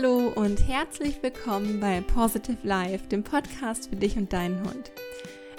[0.00, 4.90] Hallo und herzlich willkommen bei Positive Life, dem Podcast für dich und deinen Hund.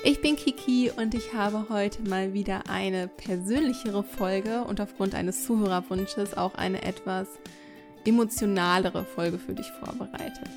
[0.04, 5.45] Ich bin Kiki und ich habe heute mal wieder eine persönlichere Folge und aufgrund eines
[5.45, 7.27] Zuhörerwunsches auch eine etwas
[8.04, 10.49] emotionalere Folge für dich vorbereitet.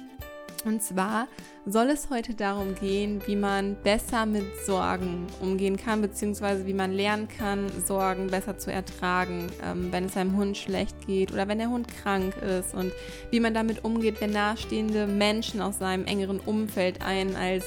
[0.64, 1.28] Und zwar
[1.66, 6.92] soll es heute darum gehen, wie man besser mit Sorgen umgehen kann, beziehungsweise wie man
[6.92, 11.58] lernen kann, Sorgen besser zu ertragen, ähm, wenn es einem Hund schlecht geht oder wenn
[11.58, 12.92] der Hund krank ist und
[13.30, 17.64] wie man damit umgeht, wenn nahestehende Menschen aus seinem engeren Umfeld einen als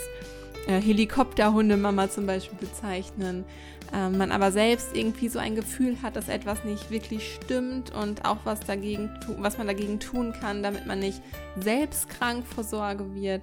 [0.68, 3.46] äh, Helikopterhundemama zum Beispiel bezeichnen.
[3.94, 8.26] Ähm, man aber selbst irgendwie so ein Gefühl hat, dass etwas nicht wirklich stimmt und
[8.26, 11.22] auch was dagegen, was man dagegen tun kann, damit man nicht
[11.60, 13.42] selbst krank vor Sorge wird.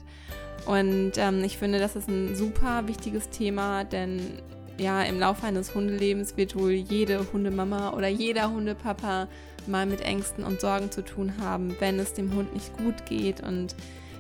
[0.67, 4.43] Und ähm, ich finde, das ist ein super wichtiges Thema, denn
[4.79, 9.29] ja, im Laufe eines Hundelebens wird wohl jede Hundemama oder jeder Hundepapa
[9.67, 13.41] mal mit Ängsten und Sorgen zu tun haben, wenn es dem Hund nicht gut geht.
[13.41, 13.75] Und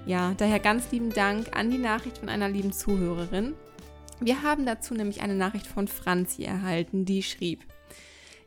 [0.06, 3.54] ja, daher ganz lieben Dank an die Nachricht von einer lieben Zuhörerin.
[4.24, 7.60] Wir haben dazu nämlich eine Nachricht von Franzi erhalten, die schrieb.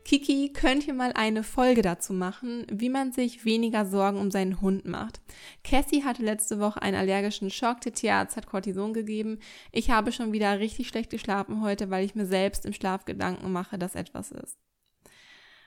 [0.04, 4.60] Kiki, könnt ihr mal eine Folge dazu machen, wie man sich weniger Sorgen um seinen
[4.60, 5.20] Hund macht?
[5.62, 9.38] Cassie hatte letzte Woche einen allergischen Schock, der Tierarzt hat Cortison gegeben.
[9.70, 13.52] Ich habe schon wieder richtig schlecht geschlafen heute, weil ich mir selbst im Schlaf Gedanken
[13.52, 14.58] mache, dass etwas ist.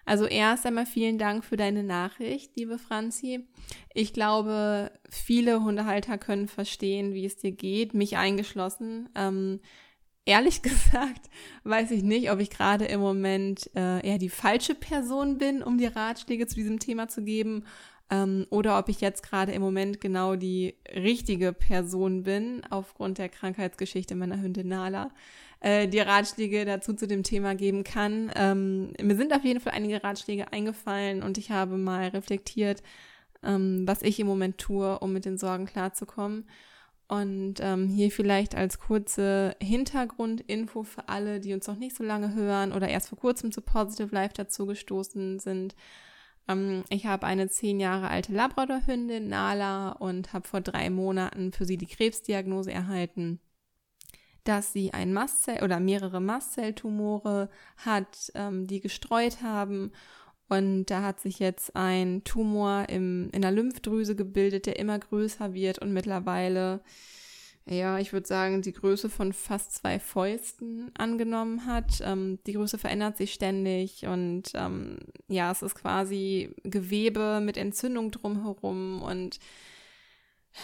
[0.03, 3.47] Also erst einmal vielen Dank für deine Nachricht, liebe Franzi.
[3.93, 9.07] Ich glaube, viele Hundehalter können verstehen, wie es dir geht, mich eingeschlossen.
[9.15, 9.61] Ähm,
[10.25, 11.29] ehrlich gesagt
[11.63, 15.77] weiß ich nicht, ob ich gerade im Moment äh, eher die falsche Person bin, um
[15.77, 17.65] dir Ratschläge zu diesem Thema zu geben,
[18.11, 23.29] ähm, oder ob ich jetzt gerade im Moment genau die richtige Person bin, aufgrund der
[23.29, 25.11] Krankheitsgeschichte meiner Hündin Nala
[25.61, 28.29] äh, die Ratschläge dazu zu dem Thema geben kann.
[28.35, 32.83] Ähm, mir sind auf jeden Fall einige Ratschläge eingefallen und ich habe mal reflektiert,
[33.43, 36.45] ähm, was ich im Moment tue, um mit den Sorgen klarzukommen.
[37.11, 42.33] Und ähm, hier vielleicht als kurze Hintergrundinfo für alle, die uns noch nicht so lange
[42.33, 45.75] hören oder erst vor kurzem zu Positive Life dazu gestoßen sind.
[46.47, 51.65] Ähm, ich habe eine zehn Jahre alte Labrador-Hündin, Nala, und habe vor drei Monaten für
[51.65, 53.41] sie die Krebsdiagnose erhalten
[54.43, 59.91] dass sie ein Mastzell oder mehrere Mastzelltumore hat, ähm, die gestreut haben.
[60.51, 65.53] Und da hat sich jetzt ein Tumor im, in der Lymphdrüse gebildet, der immer größer
[65.53, 66.81] wird und mittlerweile,
[67.65, 72.01] ja, ich würde sagen, die Größe von fast zwei Fäusten angenommen hat.
[72.01, 74.97] Ähm, die Größe verändert sich ständig und ähm,
[75.29, 79.39] ja, es ist quasi Gewebe mit Entzündung drumherum und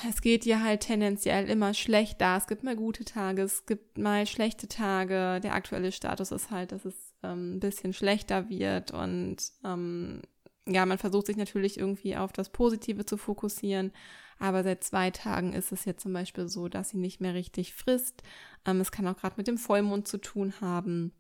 [0.10, 2.36] es geht dir halt tendenziell immer schlecht da.
[2.36, 5.40] Es gibt mal gute Tage, es gibt mal schlechte Tage.
[5.42, 10.22] Der aktuelle Status ist halt, dass es ähm, ein bisschen schlechter wird und ähm,
[10.68, 13.92] ja, man versucht sich natürlich irgendwie auf das Positive zu fokussieren.
[14.40, 17.74] Aber seit zwei Tagen ist es jetzt zum Beispiel so, dass sie nicht mehr richtig
[17.74, 18.22] frisst.
[18.66, 21.14] Ähm, es kann auch gerade mit dem Vollmond zu tun haben.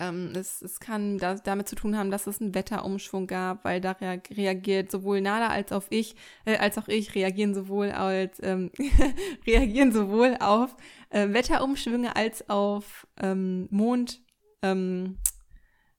[0.00, 3.80] Ähm, es, es kann da, damit zu tun haben, dass es einen Wetterumschwung gab, weil
[3.80, 6.14] da reagiert sowohl Nala als auch ich,
[6.44, 8.70] äh, als auch ich reagieren sowohl als ähm,
[9.46, 10.74] reagieren sowohl auf
[11.10, 14.20] äh, Wetterumschwünge als auf ähm, Mond,
[14.62, 15.18] ähm,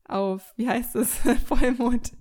[0.07, 1.15] auf wie heißt es
[1.45, 2.11] Vollmond.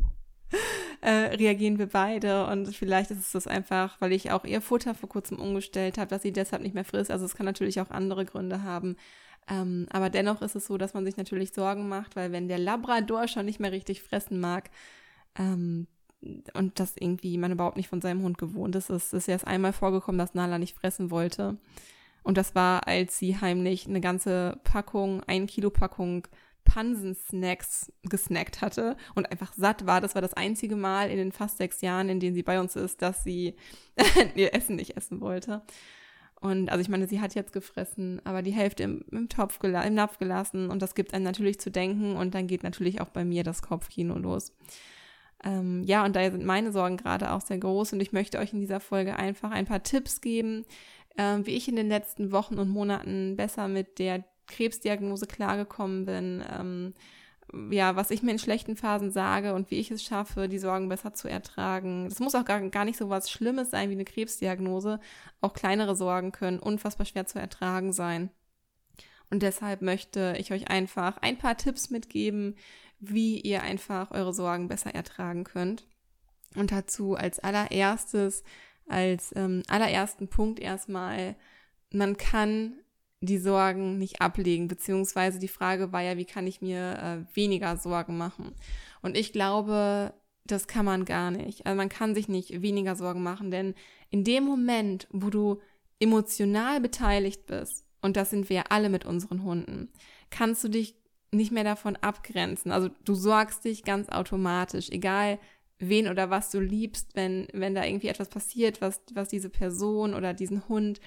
[1.01, 4.95] Äh, reagieren wir beide und vielleicht ist es das einfach, weil ich auch ihr Futter
[4.95, 7.11] vor kurzem umgestellt habe, dass sie deshalb nicht mehr frisst.
[7.11, 8.97] Also es kann natürlich auch andere Gründe haben.
[9.49, 12.59] Ähm, aber dennoch ist es so, dass man sich natürlich Sorgen macht, weil wenn der
[12.59, 14.71] Labrador schon nicht mehr richtig fressen mag
[15.39, 15.87] ähm,
[16.55, 19.73] und das irgendwie man überhaupt nicht von seinem Hund gewohnt ist, ist, ist erst einmal
[19.73, 21.57] vorgekommen, dass Nala nicht fressen wollte.
[22.29, 26.29] Und das war, als sie heimlich eine ganze Packung, ein Kilo Packung
[26.63, 30.03] Pansensnacks gesnackt hatte und einfach satt war.
[30.03, 32.77] Das war das einzige Mal in den fast sechs Jahren, in denen sie bei uns
[32.77, 33.55] ist, dass sie
[34.35, 35.63] ihr Essen nicht essen wollte.
[36.39, 39.95] Und also ich meine, sie hat jetzt gefressen, aber die Hälfte im, im Topf im
[39.95, 43.25] Napf gelassen und das gibt einem natürlich zu denken und dann geht natürlich auch bei
[43.25, 44.53] mir das Kopfkino los.
[45.45, 48.53] Ähm, ja, und daher sind meine Sorgen gerade auch sehr groß und ich möchte euch
[48.53, 50.65] in dieser Folge einfach ein paar Tipps geben,
[51.19, 56.43] äh, wie ich in den letzten Wochen und Monaten besser mit der Krebsdiagnose klargekommen bin,
[56.51, 56.95] ähm,
[57.71, 60.89] ja, was ich mir in schlechten Phasen sage und wie ich es schaffe, die Sorgen
[60.89, 62.09] besser zu ertragen.
[62.09, 65.01] Das muss auch gar, gar nicht so was Schlimmes sein wie eine Krebsdiagnose.
[65.41, 68.31] Auch kleinere Sorgen können unfassbar schwer zu ertragen sein.
[69.31, 72.55] Und deshalb möchte ich euch einfach ein paar Tipps mitgeben,
[72.99, 75.87] wie ihr einfach eure Sorgen besser ertragen könnt.
[76.55, 78.43] Und dazu als allererstes,
[78.89, 81.37] als ähm, allerersten Punkt erstmal,
[81.93, 82.75] man kann
[83.21, 87.77] die Sorgen nicht ablegen, beziehungsweise die Frage war ja, wie kann ich mir äh, weniger
[87.77, 88.55] Sorgen machen?
[89.03, 90.15] Und ich glaube,
[90.45, 91.67] das kann man gar nicht.
[91.67, 93.75] Also man kann sich nicht weniger Sorgen machen, denn
[94.11, 95.61] in dem Moment, wo du
[96.01, 99.89] emotional beteiligt bist, und das sind wir alle mit unseren Hunden,
[100.31, 100.95] kannst du dich
[101.33, 102.71] nicht mehr davon abgrenzen.
[102.71, 105.39] Also du sorgst dich ganz automatisch, egal
[105.79, 110.15] wen oder was du liebst, wenn, wenn da irgendwie etwas passiert, was, was diese Person
[110.15, 111.01] oder diesen Hund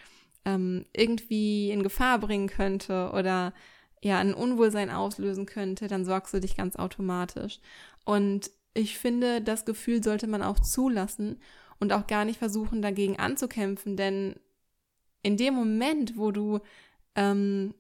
[0.46, 3.54] ähm, irgendwie in Gefahr bringen könnte oder
[4.02, 7.60] ja, ein Unwohlsein auslösen könnte, dann sorgst du dich ganz automatisch.
[8.04, 11.40] Und ich finde, das Gefühl sollte man auch zulassen
[11.80, 14.36] und auch gar nicht versuchen, dagegen anzukämpfen, denn
[15.24, 16.60] in dem Moment, wo du
[17.16, 17.76] ähm,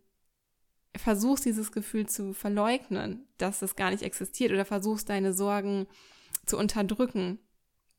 [0.96, 5.88] versuchst, dieses Gefühl zu verleugnen, dass es gar nicht existiert oder versuchst, deine Sorgen
[6.46, 7.40] zu unterdrücken,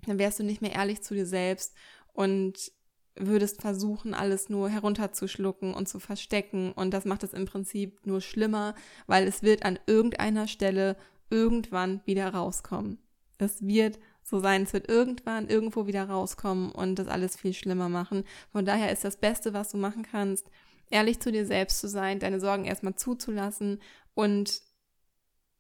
[0.07, 1.75] dann wärst du nicht mehr ehrlich zu dir selbst
[2.13, 2.73] und
[3.15, 6.73] würdest versuchen, alles nur herunterzuschlucken und zu verstecken.
[6.73, 8.75] Und das macht es im Prinzip nur schlimmer,
[9.07, 10.97] weil es wird an irgendeiner Stelle
[11.31, 12.99] irgendwann wieder rauskommen.
[13.39, 17.89] Es wird so sein, es wird irgendwann irgendwo wieder rauskommen und das alles viel schlimmer
[17.89, 18.25] machen.
[18.53, 20.49] Von daher ist das Beste, was du machen kannst,
[20.91, 23.81] ehrlich zu dir selbst zu sein, deine Sorgen erstmal zuzulassen
[24.15, 24.63] und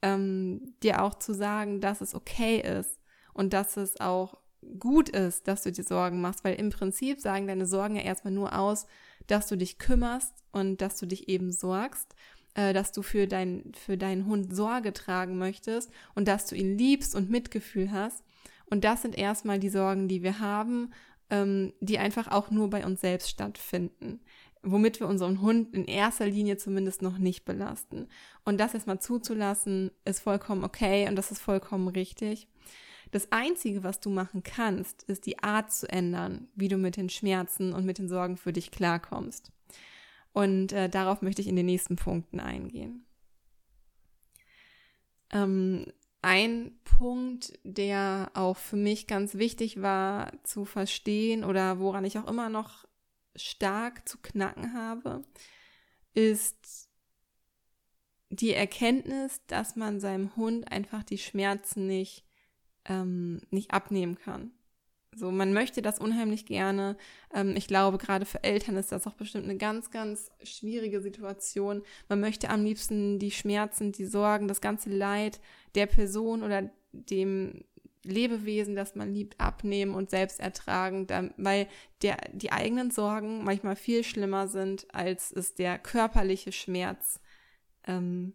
[0.02, 2.98] ähm, dir auch zu sagen, dass es okay ist
[3.32, 4.36] und dass es auch
[4.78, 8.32] gut ist, dass du dir Sorgen machst, weil im Prinzip sagen deine Sorgen ja erstmal
[8.32, 8.86] nur aus,
[9.26, 12.14] dass du dich kümmerst und dass du dich eben sorgst,
[12.54, 16.76] äh, dass du für, dein, für deinen Hund Sorge tragen möchtest und dass du ihn
[16.76, 18.22] liebst und Mitgefühl hast.
[18.66, 20.92] Und das sind erstmal die Sorgen, die wir haben,
[21.30, 24.20] ähm, die einfach auch nur bei uns selbst stattfinden
[24.62, 28.08] womit wir unseren Hund in erster Linie zumindest noch nicht belasten.
[28.44, 32.48] Und das erstmal zuzulassen, ist vollkommen okay und das ist vollkommen richtig.
[33.10, 37.10] Das Einzige, was du machen kannst, ist die Art zu ändern, wie du mit den
[37.10, 39.52] Schmerzen und mit den Sorgen für dich klarkommst.
[40.32, 43.04] Und äh, darauf möchte ich in den nächsten Punkten eingehen.
[45.30, 45.86] Ähm,
[46.22, 52.28] ein Punkt, der auch für mich ganz wichtig war zu verstehen oder woran ich auch
[52.28, 52.86] immer noch
[53.36, 55.24] stark zu knacken habe,
[56.14, 56.88] ist
[58.30, 62.24] die Erkenntnis, dass man seinem Hund einfach die Schmerzen nicht
[62.84, 64.52] ähm, nicht abnehmen kann.
[65.14, 66.96] So, man möchte das unheimlich gerne.
[67.34, 71.82] Ähm, ich glaube, gerade für Eltern ist das auch bestimmt eine ganz, ganz schwierige Situation.
[72.08, 75.40] Man möchte am liebsten die Schmerzen, die Sorgen, das ganze Leid
[75.74, 77.64] der Person oder dem
[78.04, 81.06] Lebewesen, das man liebt, abnehmen und selbst ertragen,
[81.36, 81.68] weil
[82.02, 87.20] der, die eigenen Sorgen manchmal viel schlimmer sind, als es der körperliche Schmerz
[87.86, 88.34] ähm,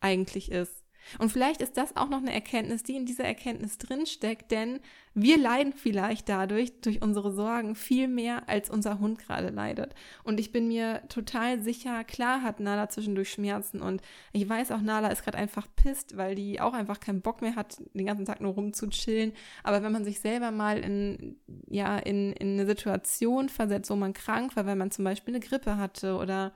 [0.00, 0.81] eigentlich ist.
[1.18, 4.80] Und vielleicht ist das auch noch eine Erkenntnis, die in dieser Erkenntnis drinsteckt, denn
[5.14, 9.94] wir leiden vielleicht dadurch, durch unsere Sorgen, viel mehr, als unser Hund gerade leidet.
[10.24, 14.00] Und ich bin mir total sicher, klar hat Nala zwischendurch Schmerzen und
[14.32, 17.56] ich weiß auch, Nala ist gerade einfach pisst, weil die auch einfach keinen Bock mehr
[17.56, 19.32] hat, den ganzen Tag nur rumzuchillen.
[19.62, 21.36] Aber wenn man sich selber mal in,
[21.68, 25.44] ja, in, in eine Situation versetzt, wo man krank war, weil man zum Beispiel eine
[25.44, 26.52] Grippe hatte oder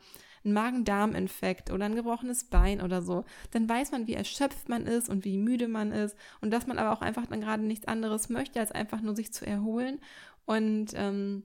[0.47, 5.09] ein Magen-Darm-Infekt oder ein gebrochenes Bein oder so, dann weiß man, wie erschöpft man ist
[5.09, 8.29] und wie müde man ist und dass man aber auch einfach dann gerade nichts anderes
[8.29, 10.01] möchte, als einfach nur sich zu erholen.
[10.47, 11.45] Und ähm,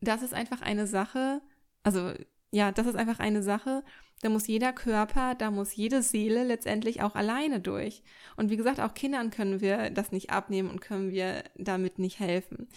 [0.00, 1.42] das ist einfach eine Sache,
[1.82, 2.12] also
[2.50, 3.82] ja, das ist einfach eine Sache,
[4.22, 8.02] da muss jeder Körper, da muss jede Seele letztendlich auch alleine durch.
[8.36, 12.20] Und wie gesagt, auch Kindern können wir das nicht abnehmen und können wir damit nicht
[12.20, 12.68] helfen.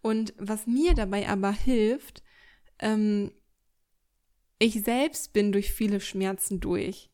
[0.00, 2.22] Und was mir dabei aber hilft,
[2.78, 3.32] ähm,
[4.62, 7.10] ich selbst bin durch viele Schmerzen durch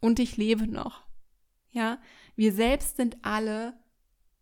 [0.00, 1.04] und ich lebe noch.
[1.70, 2.00] Ja,
[2.34, 3.74] wir selbst sind alle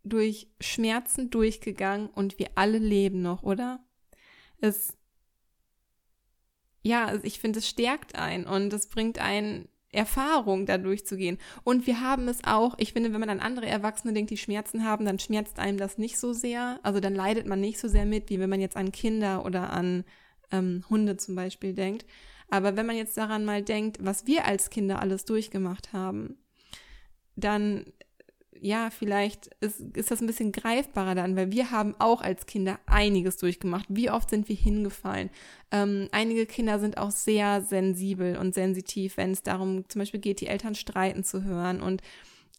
[0.04, 3.84] durch Schmerzen durchgegangen und wir alle leben noch, oder?
[4.58, 4.96] Es,
[6.82, 11.36] ja, ich finde, es stärkt ein und es bringt einen Erfahrung, da durchzugehen.
[11.62, 14.82] Und wir haben es auch, ich finde, wenn man an andere Erwachsene denkt, die Schmerzen
[14.82, 16.80] haben, dann schmerzt einem das nicht so sehr.
[16.82, 19.74] Also dann leidet man nicht so sehr mit, wie wenn man jetzt an Kinder oder
[19.74, 20.04] an
[20.52, 22.06] ähm, Hunde zum Beispiel denkt.
[22.48, 26.36] Aber wenn man jetzt daran mal denkt, was wir als Kinder alles durchgemacht haben,
[27.34, 27.92] dann
[28.60, 32.78] ja, vielleicht ist, ist das ein bisschen greifbarer dann, weil wir haben auch als Kinder
[32.86, 33.86] einiges durchgemacht.
[33.88, 35.30] Wie oft sind wir hingefallen?
[35.70, 40.40] Ähm, einige Kinder sind auch sehr sensibel und sensitiv, wenn es darum zum Beispiel geht,
[40.40, 42.02] die Eltern streiten zu hören und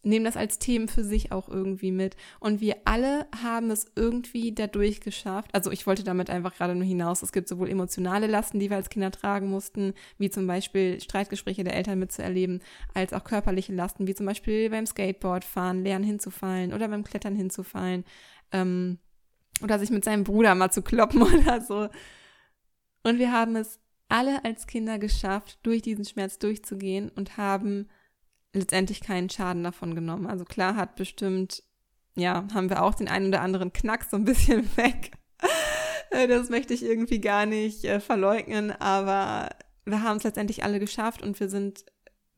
[0.04, 2.16] nehmen das als Themen für sich auch irgendwie mit.
[2.40, 5.50] Und wir alle haben es irgendwie dadurch geschafft.
[5.54, 7.22] Also ich wollte damit einfach gerade nur hinaus.
[7.22, 11.64] Es gibt sowohl emotionale Lasten, die wir als Kinder tragen mussten, wie zum Beispiel Streitgespräche
[11.64, 12.60] der Eltern mitzuerleben,
[12.94, 18.04] als auch körperliche Lasten, wie zum Beispiel beim Skateboardfahren, lernen hinzufallen oder beim Klettern hinzufallen.
[18.52, 18.98] Ähm,
[19.62, 21.88] oder sich mit seinem Bruder mal zu kloppen oder so.
[23.02, 27.88] Und wir haben es alle als Kinder geschafft, durch diesen Schmerz durchzugehen und haben
[28.52, 30.26] letztendlich keinen Schaden davon genommen.
[30.26, 31.62] Also klar hat bestimmt,
[32.16, 35.12] ja, haben wir auch den einen oder anderen Knack so ein bisschen weg.
[36.10, 39.50] das möchte ich irgendwie gar nicht äh, verleugnen, aber
[39.84, 41.84] wir haben es letztendlich alle geschafft und wir sind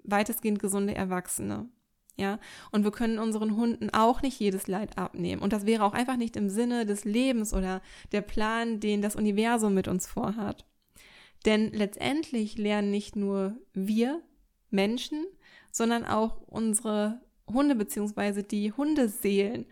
[0.04, 1.68] weitestgehend gesunde Erwachsene.
[2.16, 2.38] Ja,
[2.70, 5.40] und wir können unseren Hunden auch nicht jedes Leid abnehmen.
[5.40, 7.80] Und das wäre auch einfach nicht im Sinne des Lebens oder
[8.12, 10.66] der Plan, den das Universum mit uns vorhat.
[11.46, 14.20] Denn letztendlich lernen nicht nur wir
[14.68, 15.24] Menschen,
[15.70, 18.42] sondern auch unsere Hunde bzw.
[18.42, 19.66] die Hundeseelen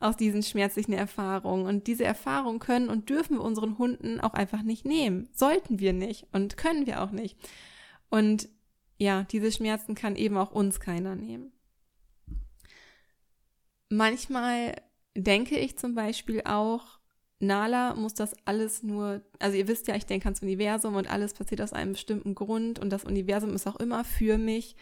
[0.00, 1.66] aus diesen schmerzlichen Erfahrungen.
[1.66, 5.28] Und diese Erfahrungen können und dürfen wir unseren Hunden auch einfach nicht nehmen.
[5.32, 7.36] Sollten wir nicht und können wir auch nicht.
[8.10, 8.48] Und
[8.98, 11.52] ja, diese Schmerzen kann eben auch uns keiner nehmen.
[13.88, 14.74] Manchmal
[15.16, 16.98] denke ich zum Beispiel auch,
[17.40, 21.34] Nala muss das alles nur, also ihr wisst ja, ich denke ans Universum und alles
[21.34, 24.76] passiert aus einem bestimmten Grund und das Universum ist auch immer für mich.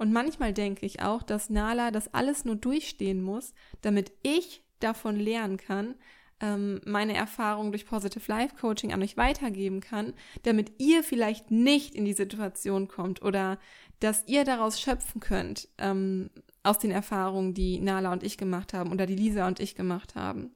[0.00, 3.52] Und manchmal denke ich auch, dass Nala das alles nur durchstehen muss,
[3.82, 5.94] damit ich davon lernen kann,
[6.40, 10.14] ähm, meine Erfahrungen durch Positive Life Coaching an euch weitergeben kann,
[10.44, 13.58] damit ihr vielleicht nicht in die Situation kommt oder
[13.98, 16.30] dass ihr daraus schöpfen könnt, ähm,
[16.62, 20.14] aus den Erfahrungen, die Nala und ich gemacht haben oder die Lisa und ich gemacht
[20.14, 20.50] haben.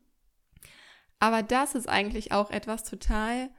[1.18, 3.50] Aber das ist eigentlich auch etwas total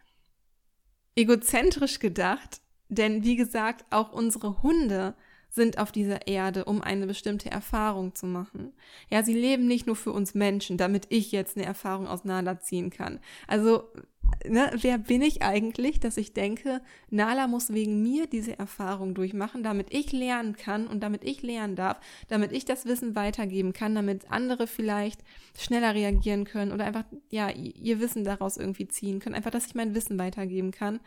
[1.15, 5.15] egozentrisch gedacht, denn wie gesagt, auch unsere Hunde
[5.55, 8.73] sind auf dieser Erde, um eine bestimmte Erfahrung zu machen.
[9.09, 12.59] Ja, sie leben nicht nur für uns Menschen, damit ich jetzt eine Erfahrung aus Nala
[12.59, 13.19] ziehen kann.
[13.47, 13.89] Also
[14.47, 19.63] ne, wer bin ich eigentlich, dass ich denke, Nala muss wegen mir diese Erfahrung durchmachen,
[19.63, 23.95] damit ich lernen kann und damit ich lernen darf, damit ich das Wissen weitergeben kann,
[23.95, 25.21] damit andere vielleicht
[25.57, 29.75] schneller reagieren können oder einfach, ja, ihr Wissen daraus irgendwie ziehen können, einfach, dass ich
[29.75, 30.99] mein Wissen weitergeben kann.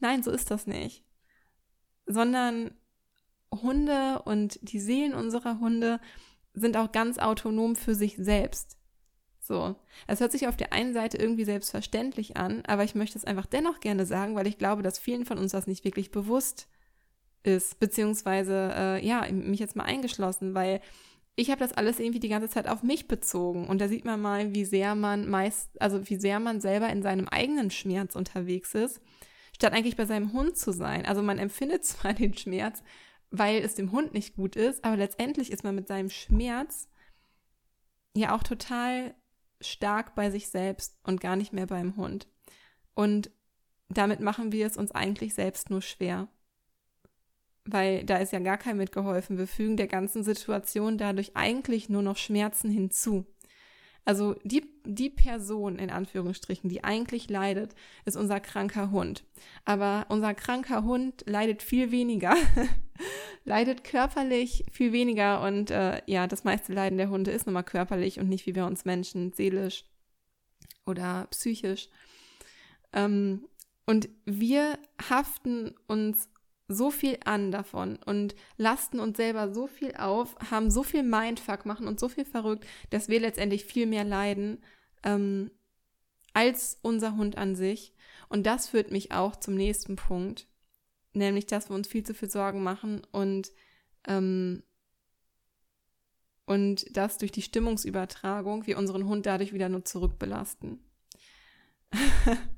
[0.00, 1.04] Nein, so ist das nicht.
[2.06, 2.70] Sondern
[3.62, 6.00] Hunde und die Seelen unserer Hunde
[6.54, 8.76] sind auch ganz autonom für sich selbst.
[9.40, 9.76] So.
[10.06, 13.46] Es hört sich auf der einen Seite irgendwie selbstverständlich an, aber ich möchte es einfach
[13.46, 16.68] dennoch gerne sagen, weil ich glaube, dass vielen von uns das nicht wirklich bewusst
[17.42, 20.80] ist, beziehungsweise, äh, ja, mich jetzt mal eingeschlossen, weil
[21.36, 24.20] ich habe das alles irgendwie die ganze Zeit auf mich bezogen und da sieht man
[24.22, 28.74] mal, wie sehr man meist, also wie sehr man selber in seinem eigenen Schmerz unterwegs
[28.74, 29.00] ist,
[29.54, 31.04] statt eigentlich bei seinem Hund zu sein.
[31.04, 32.82] Also man empfindet zwar den Schmerz,
[33.30, 36.88] weil es dem Hund nicht gut ist, aber letztendlich ist man mit seinem Schmerz
[38.16, 39.14] ja auch total
[39.60, 42.28] stark bei sich selbst und gar nicht mehr beim Hund.
[42.94, 43.30] Und
[43.88, 46.28] damit machen wir es uns eigentlich selbst nur schwer.
[47.64, 49.38] Weil da ist ja gar kein mitgeholfen.
[49.38, 53.26] Wir fügen der ganzen Situation dadurch eigentlich nur noch Schmerzen hinzu.
[54.04, 59.24] Also die, die Person in Anführungsstrichen, die eigentlich leidet, ist unser kranker Hund.
[59.64, 62.34] Aber unser kranker Hund leidet viel weniger,
[63.44, 67.62] leidet körperlich viel weniger und äh, ja, das meiste Leiden der Hunde ist nun mal
[67.62, 69.84] körperlich und nicht wie wir uns Menschen, seelisch
[70.84, 71.88] oder psychisch.
[72.92, 73.46] Ähm,
[73.86, 74.78] und wir
[75.10, 76.28] haften uns
[76.68, 81.66] so viel an davon und lasten uns selber so viel auf, haben so viel Mindfuck,
[81.66, 84.62] machen uns so viel verrückt, dass wir letztendlich viel mehr leiden
[85.02, 85.50] ähm,
[86.32, 87.92] als unser Hund an sich.
[88.28, 90.48] Und das führt mich auch zum nächsten Punkt,
[91.12, 93.52] nämlich, dass wir uns viel zu viel Sorgen machen und
[94.06, 94.62] ähm,
[96.46, 100.78] und dass durch die Stimmungsübertragung wir unseren Hund dadurch wieder nur zurückbelasten.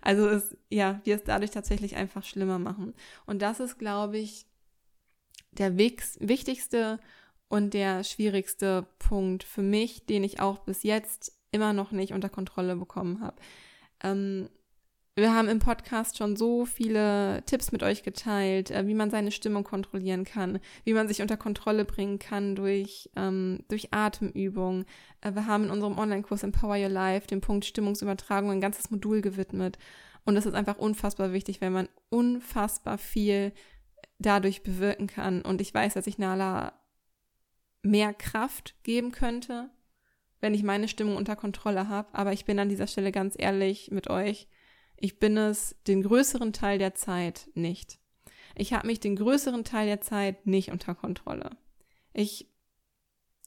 [0.00, 2.94] Also es, ja, wir es dadurch tatsächlich einfach schlimmer machen.
[3.26, 4.46] Und das ist, glaube ich,
[5.52, 7.00] der wichtigste
[7.48, 12.28] und der schwierigste Punkt für mich, den ich auch bis jetzt immer noch nicht unter
[12.28, 13.36] Kontrolle bekommen habe.
[14.02, 14.48] Ähm,
[15.18, 19.32] wir haben im Podcast schon so viele Tipps mit euch geteilt, äh, wie man seine
[19.32, 24.84] Stimmung kontrollieren kann, wie man sich unter Kontrolle bringen kann durch, ähm, durch Atemübung.
[25.20, 29.20] Äh, wir haben in unserem Online-Kurs Empower Your Life dem Punkt Stimmungsübertragung ein ganzes Modul
[29.20, 29.78] gewidmet.
[30.24, 33.52] Und das ist einfach unfassbar wichtig, weil man unfassbar viel
[34.18, 35.42] dadurch bewirken kann.
[35.42, 36.74] Und ich weiß, dass ich Nala
[37.82, 39.70] mehr Kraft geben könnte,
[40.40, 42.08] wenn ich meine Stimmung unter Kontrolle habe.
[42.12, 44.46] Aber ich bin an dieser Stelle ganz ehrlich mit euch
[45.00, 47.98] ich bin es den größeren Teil der Zeit nicht.
[48.54, 51.50] Ich habe mich den größeren Teil der Zeit nicht unter Kontrolle.
[52.12, 52.48] Ich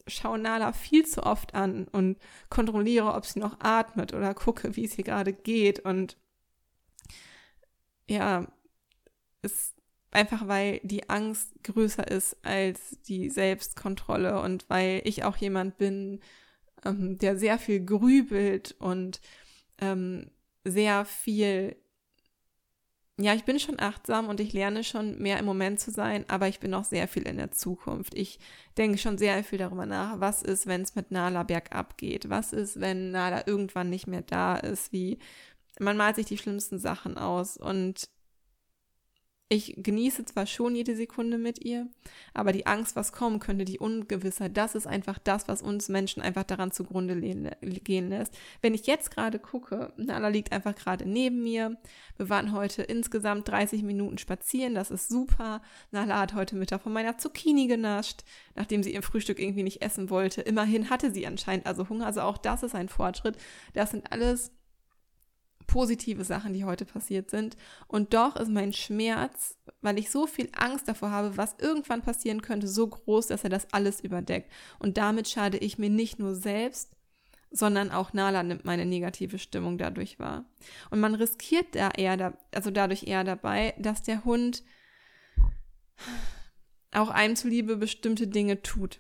[0.08, 2.18] schaue Nala viel zu oft an und
[2.50, 5.80] kontrolliere, ob sie noch atmet oder gucke, wie es ihr gerade geht.
[5.80, 6.18] Und
[8.08, 8.48] ja,
[9.42, 9.76] ist
[10.12, 16.20] einfach weil die Angst größer ist als die Selbstkontrolle und weil ich auch jemand bin,
[16.86, 19.22] ähm, der sehr viel grübelt und
[19.80, 20.32] ähm,
[20.64, 21.76] sehr viel
[23.22, 26.48] ja, ich bin schon achtsam und ich lerne schon mehr im Moment zu sein, aber
[26.48, 28.16] ich bin noch sehr viel in der Zukunft.
[28.16, 28.40] Ich
[28.78, 32.30] denke schon sehr viel darüber nach, was ist, wenn es mit Nala bergab geht?
[32.30, 34.92] Was ist, wenn Nala irgendwann nicht mehr da ist?
[34.92, 35.20] Wie
[35.80, 38.10] man malt sich die schlimmsten Sachen aus und
[39.52, 41.86] ich genieße zwar schon jede Sekunde mit ihr,
[42.34, 46.22] aber die Angst, was kommen könnte, die Ungewissheit, das ist einfach das, was uns Menschen
[46.22, 47.20] einfach daran zugrunde
[47.60, 48.34] gehen lässt.
[48.62, 51.76] Wenn ich jetzt gerade gucke, Nala liegt einfach gerade neben mir.
[52.16, 55.62] Wir waren heute insgesamt 30 Minuten spazieren, das ist super.
[55.92, 58.22] Nala hat heute Mittag von meiner Zucchini genascht,
[58.56, 60.40] nachdem sie ihr Frühstück irgendwie nicht essen wollte.
[60.40, 63.36] Immerhin hatte sie anscheinend also Hunger, also auch das ist ein Fortschritt.
[63.74, 64.54] Das sind alles
[65.72, 67.56] positive Sachen, die heute passiert sind.
[67.88, 72.42] Und doch ist mein Schmerz, weil ich so viel Angst davor habe, was irgendwann passieren
[72.42, 74.52] könnte, so groß, dass er das alles überdeckt.
[74.80, 76.98] Und damit schade ich mir nicht nur selbst,
[77.52, 80.44] sondern auch Nala nimmt meine negative Stimmung dadurch wahr.
[80.90, 84.64] Und man riskiert da eher, da, also dadurch eher dabei, dass der Hund
[86.92, 89.00] auch einem zuliebe bestimmte Dinge tut.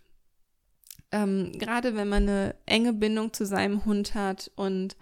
[1.11, 4.95] Ähm, gerade wenn man eine enge Bindung zu seinem Hund hat und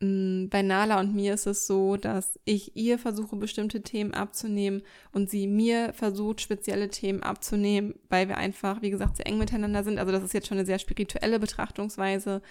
[0.00, 5.28] bei Nala und mir ist es so, dass ich ihr versuche, bestimmte Themen abzunehmen und
[5.28, 9.98] sie mir versucht, spezielle Themen abzunehmen, weil wir einfach, wie gesagt, sehr eng miteinander sind.
[9.98, 12.42] Also das ist jetzt schon eine sehr spirituelle Betrachtungsweise.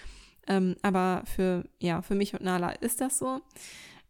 [0.46, 3.40] Ähm, aber für, ja, für mich und Nala ist das so.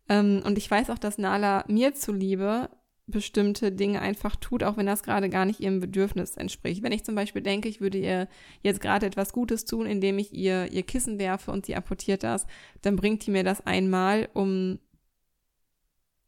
[0.08, 2.68] Ähm, und ich weiß auch, dass Nala mir zuliebe
[3.08, 6.82] bestimmte Dinge einfach tut, auch wenn das gerade gar nicht ihrem Bedürfnis entspricht.
[6.82, 8.28] Wenn ich zum Beispiel denke, ich würde ihr
[8.62, 12.46] jetzt gerade etwas Gutes tun, indem ich ihr ihr Kissen werfe und sie apportiert das,
[12.82, 14.78] dann bringt die mir das einmal, um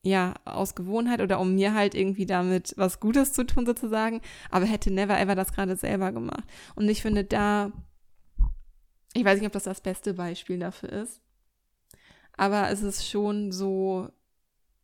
[0.03, 4.65] ja, aus Gewohnheit oder um mir halt irgendwie damit was Gutes zu tun sozusagen, aber
[4.65, 6.45] hätte never ever das gerade selber gemacht.
[6.75, 7.71] Und ich finde da,
[9.13, 11.21] ich weiß nicht, ob das das beste Beispiel dafür ist,
[12.33, 14.09] aber es ist schon so,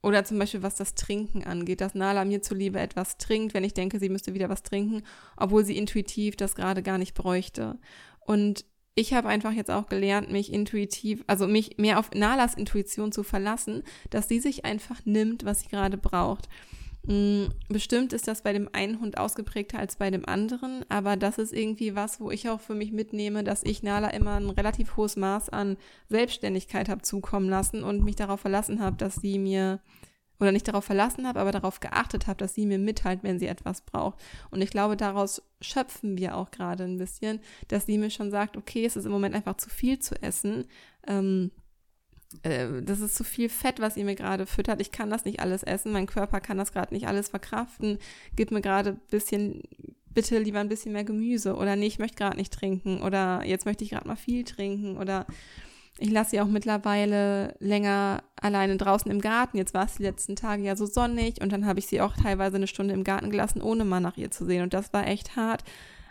[0.02, 3.74] oder zum Beispiel, was das Trinken angeht, dass Nala mir zuliebe etwas trinkt, wenn ich
[3.74, 5.02] denke, sie müsste wieder was trinken,
[5.36, 7.78] obwohl sie intuitiv das gerade gar nicht bräuchte.
[8.20, 13.12] Und ich habe einfach jetzt auch gelernt, mich intuitiv, also mich mehr auf Nalas Intuition
[13.12, 16.48] zu verlassen, dass sie sich einfach nimmt, was sie gerade braucht.
[17.06, 21.38] Mm, bestimmt ist das bei dem einen Hund ausgeprägter als bei dem anderen, aber das
[21.38, 24.96] ist irgendwie was, wo ich auch für mich mitnehme, dass ich Nala immer ein relativ
[24.96, 25.76] hohes Maß an
[26.08, 29.80] Selbstständigkeit habe zukommen lassen und mich darauf verlassen habe, dass sie mir
[30.38, 33.46] oder nicht darauf verlassen habe, aber darauf geachtet habe, dass sie mir mitteilt, wenn sie
[33.46, 34.18] etwas braucht.
[34.50, 38.56] Und ich glaube, daraus schöpfen wir auch gerade ein bisschen, dass sie mir schon sagt,
[38.56, 40.66] okay, es ist im Moment einfach zu viel zu essen.
[41.06, 41.52] Ähm,
[42.42, 44.80] äh, das ist zu viel Fett, was ihr mir gerade füttert.
[44.80, 45.92] Ich kann das nicht alles essen.
[45.92, 47.98] Mein Körper kann das gerade nicht alles verkraften.
[48.36, 49.62] Gib mir gerade ein bisschen,
[50.12, 51.56] bitte lieber ein bisschen mehr Gemüse.
[51.56, 53.02] Oder nee, ich möchte gerade nicht trinken.
[53.02, 54.96] Oder jetzt möchte ich gerade mal viel trinken.
[54.96, 55.26] Oder
[55.98, 59.56] ich lasse sie auch mittlerweile länger alleine draußen im Garten.
[59.56, 62.14] Jetzt war es die letzten Tage ja so sonnig und dann habe ich sie auch
[62.14, 64.62] teilweise eine Stunde im Garten gelassen, ohne mal nach ihr zu sehen.
[64.62, 65.64] Und das war echt hart.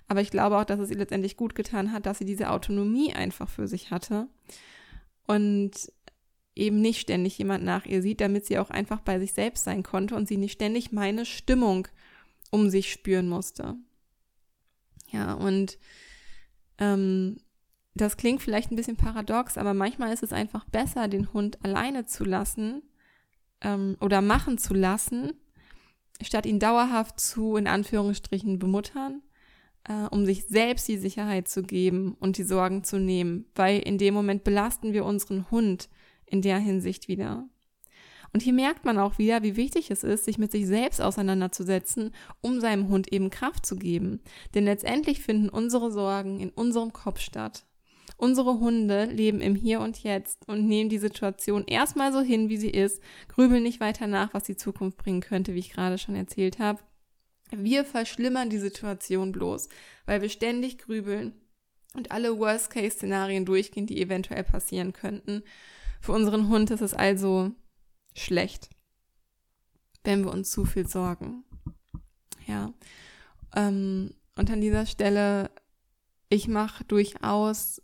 [0.08, 3.14] Aber ich glaube auch, dass es ihr letztendlich gut getan hat, dass sie diese Autonomie
[3.14, 4.28] einfach für sich hatte.
[5.28, 5.72] Und
[6.56, 9.84] eben nicht ständig jemand nach ihr sieht, damit sie auch einfach bei sich selbst sein
[9.84, 11.88] konnte und sie nicht ständig meine Stimmung
[12.50, 13.76] um sich spüren musste.
[15.12, 15.78] Ja, und
[16.78, 17.38] ähm,
[17.94, 22.06] das klingt vielleicht ein bisschen paradox, aber manchmal ist es einfach besser, den Hund alleine
[22.06, 22.82] zu lassen
[23.62, 25.34] ähm, oder machen zu lassen,
[26.22, 29.22] statt ihn dauerhaft zu, in Anführungsstrichen, bemuttern,
[29.86, 33.98] äh, um sich selbst die Sicherheit zu geben und die Sorgen zu nehmen, weil in
[33.98, 35.90] dem Moment belasten wir unseren Hund
[36.26, 37.48] in der Hinsicht wieder.
[38.34, 42.14] Und hier merkt man auch wieder, wie wichtig es ist, sich mit sich selbst auseinanderzusetzen,
[42.42, 44.20] um seinem Hund eben Kraft zu geben.
[44.54, 47.66] Denn letztendlich finden unsere Sorgen in unserem Kopf statt.
[48.18, 52.58] Unsere Hunde leben im Hier und Jetzt und nehmen die Situation erstmal so hin, wie
[52.58, 56.16] sie ist, grübeln nicht weiter nach, was die Zukunft bringen könnte, wie ich gerade schon
[56.16, 56.80] erzählt habe.
[57.52, 59.70] Wir verschlimmern die Situation bloß,
[60.06, 61.34] weil wir ständig grübeln
[61.94, 65.44] und alle Worst-Case-Szenarien durchgehen, die eventuell passieren könnten.
[66.02, 67.52] Für unseren Hund ist es also
[68.14, 68.70] schlecht,
[70.04, 71.44] wenn wir uns zu viel sorgen.
[72.48, 72.74] Ja.
[73.56, 75.50] Ähm, und an dieser Stelle,
[76.30, 77.82] ich mache durchaus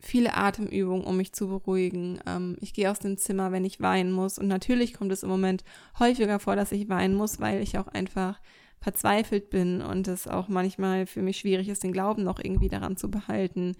[0.00, 2.18] viele Atemübungen, um mich zu beruhigen.
[2.26, 4.38] Ähm, ich gehe aus dem Zimmer, wenn ich weinen muss.
[4.38, 5.64] Und natürlich kommt es im Moment
[5.98, 8.40] häufiger vor, dass ich weinen muss, weil ich auch einfach
[8.80, 12.98] verzweifelt bin und es auch manchmal für mich schwierig ist, den Glauben noch irgendwie daran
[12.98, 13.76] zu behalten,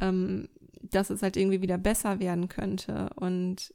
[0.00, 0.48] ähm,
[0.82, 3.10] dass es halt irgendwie wieder besser werden könnte.
[3.16, 3.74] Und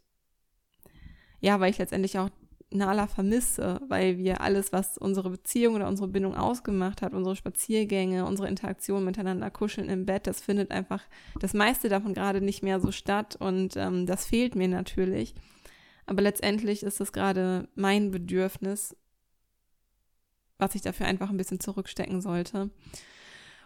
[1.40, 2.30] ja, weil ich letztendlich auch
[2.70, 8.26] Nala vermisse, weil wir alles, was unsere Beziehung oder unsere Bindung ausgemacht hat, unsere Spaziergänge,
[8.26, 11.02] unsere Interaktion miteinander, kuscheln im Bett, das findet einfach
[11.40, 15.34] das meiste davon gerade nicht mehr so statt und ähm, das fehlt mir natürlich.
[16.06, 18.96] Aber letztendlich ist es gerade mein Bedürfnis,
[20.58, 22.70] was ich dafür einfach ein bisschen zurückstecken sollte.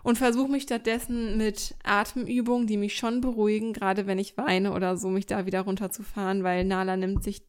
[0.03, 4.97] Und versuche mich stattdessen mit Atemübungen, die mich schon beruhigen, gerade wenn ich weine oder
[4.97, 7.43] so, mich da wieder runterzufahren, weil Nala nimmt sich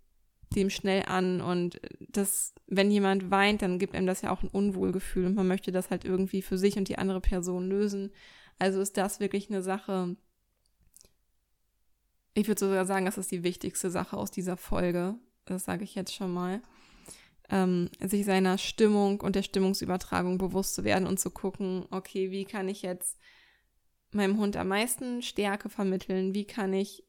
[0.54, 4.50] dem schnell an und das, wenn jemand weint, dann gibt einem das ja auch ein
[4.50, 8.10] Unwohlgefühl und man möchte das halt irgendwie für sich und die andere Person lösen.
[8.58, 10.16] Also ist das wirklich eine Sache,
[12.34, 15.16] ich würde sogar sagen, das ist die wichtigste Sache aus dieser Folge.
[15.44, 16.62] Das sage ich jetzt schon mal.
[17.52, 22.46] Ähm, sich seiner Stimmung und der Stimmungsübertragung bewusst zu werden und zu gucken, okay, wie
[22.46, 23.18] kann ich jetzt
[24.10, 26.34] meinem Hund am meisten Stärke vermitteln?
[26.34, 27.04] Wie kann ich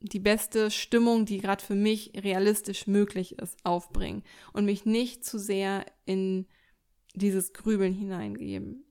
[0.00, 5.38] die beste Stimmung, die gerade für mich realistisch möglich ist, aufbringen und mich nicht zu
[5.38, 6.46] sehr in
[7.14, 8.84] dieses Grübeln hineingeben.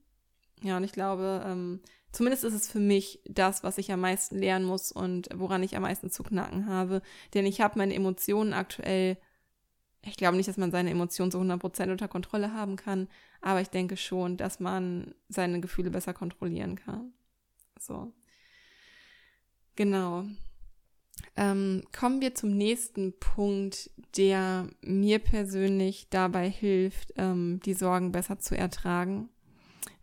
[0.62, 1.80] Ja, und ich glaube, ähm,
[2.16, 5.76] Zumindest ist es für mich das, was ich am meisten lernen muss und woran ich
[5.76, 7.02] am meisten zu knacken habe.
[7.34, 9.18] Denn ich habe meine Emotionen aktuell,
[10.06, 13.08] ich glaube nicht, dass man seine Emotionen zu 100% unter Kontrolle haben kann,
[13.40, 17.12] aber ich denke schon, dass man seine Gefühle besser kontrollieren kann.
[17.78, 18.12] So.
[19.74, 20.24] Genau.
[21.34, 28.38] Ähm, kommen wir zum nächsten Punkt, der mir persönlich dabei hilft, ähm, die Sorgen besser
[28.38, 29.28] zu ertragen.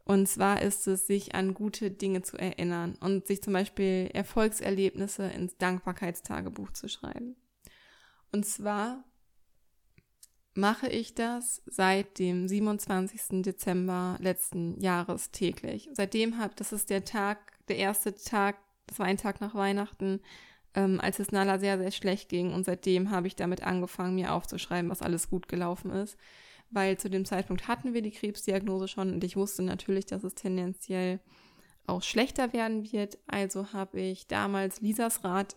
[0.06, 5.28] Und zwar ist es, sich an gute Dinge zu erinnern und sich zum Beispiel Erfolgserlebnisse
[5.28, 7.36] ins Dankbarkeitstagebuch zu schreiben.
[8.32, 9.04] Und zwar
[10.56, 13.42] mache ich das seit dem 27.
[13.42, 15.90] Dezember letzten Jahres täglich.
[15.94, 20.22] Seitdem habe, das ist der Tag, der erste Tag, das war ein Tag nach Weihnachten,
[20.76, 22.54] ähm, als es Nala sehr, sehr schlecht ging.
[22.54, 26.18] Und seitdem habe ich damit angefangen, mir aufzuschreiben, was alles gut gelaufen ist
[26.74, 30.34] weil zu dem Zeitpunkt hatten wir die Krebsdiagnose schon und ich wusste natürlich, dass es
[30.36, 31.20] tendenziell
[31.86, 33.18] auch schlechter werden wird.
[33.28, 35.56] Also habe ich damals Lisas Rat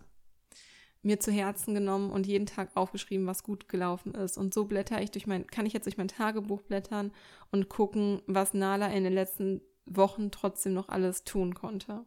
[1.07, 4.37] mir zu Herzen genommen und jeden Tag aufgeschrieben, was gut gelaufen ist.
[4.37, 7.13] Und so blätter ich durch mein, kann ich jetzt durch mein Tagebuch blättern
[7.53, 12.05] und gucken, was Nala in den letzten Wochen trotzdem noch alles tun konnte.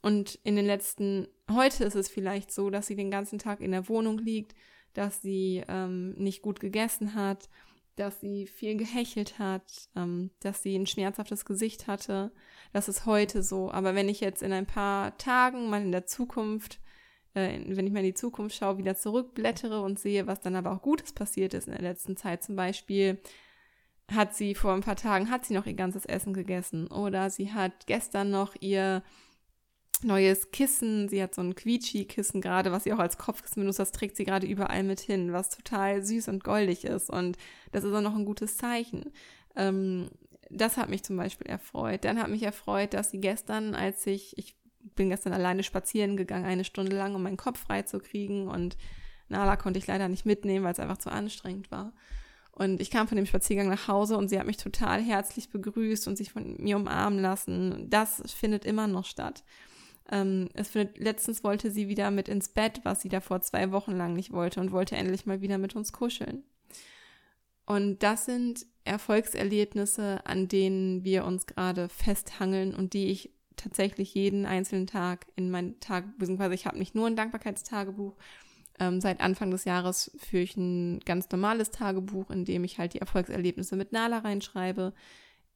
[0.00, 3.70] Und in den letzten, heute ist es vielleicht so, dass sie den ganzen Tag in
[3.70, 4.54] der Wohnung liegt,
[4.94, 7.48] dass sie ähm, nicht gut gegessen hat,
[7.96, 12.32] dass sie viel gehechelt hat, ähm, dass sie ein schmerzhaftes Gesicht hatte.
[12.72, 13.70] Das ist heute so.
[13.70, 16.80] Aber wenn ich jetzt in ein paar Tagen mal in der Zukunft,
[17.34, 20.72] äh, wenn ich mal in die Zukunft schaue, wieder zurückblättere und sehe, was dann aber
[20.72, 23.18] auch Gutes passiert ist in der letzten Zeit, zum Beispiel
[24.10, 27.52] hat sie vor ein paar Tagen, hat sie noch ihr ganzes Essen gegessen oder sie
[27.52, 29.02] hat gestern noch ihr
[30.04, 31.08] neues Kissen.
[31.08, 33.78] Sie hat so ein Quietschi-Kissen gerade, was sie auch als Kopfkissen benutzt.
[33.78, 37.10] Das trägt sie gerade überall mit hin, was total süß und goldig ist.
[37.10, 37.36] Und
[37.70, 39.12] das ist auch noch ein gutes Zeichen.
[39.56, 40.08] Ähm,
[40.50, 42.04] das hat mich zum Beispiel erfreut.
[42.04, 44.54] Dann hat mich erfreut, dass sie gestern, als ich, ich
[44.94, 48.48] bin gestern alleine spazieren gegangen, eine Stunde lang, um meinen Kopf frei zu kriegen.
[48.48, 48.76] Und
[49.28, 51.92] Nala konnte ich leider nicht mitnehmen, weil es einfach zu anstrengend war.
[52.52, 56.06] Und ich kam von dem Spaziergang nach Hause und sie hat mich total herzlich begrüßt
[56.06, 57.88] und sich von mir umarmen lassen.
[57.88, 59.42] Das findet immer noch statt.
[60.10, 63.72] Ähm, es findet, letztens wollte sie wieder mit ins Bett, was sie da vor zwei
[63.72, 66.44] Wochen lang nicht wollte und wollte endlich mal wieder mit uns kuscheln.
[67.64, 74.46] Und das sind Erfolgserlebnisse, an denen wir uns gerade festhangeln und die ich tatsächlich jeden
[74.46, 78.16] einzelnen Tag in mein Tag, beziehungsweise ich habe nicht nur ein Dankbarkeitstagebuch.
[78.78, 82.94] Ähm, seit Anfang des Jahres führe ich ein ganz normales Tagebuch, in dem ich halt
[82.94, 84.94] die Erfolgserlebnisse mit Nala reinschreibe,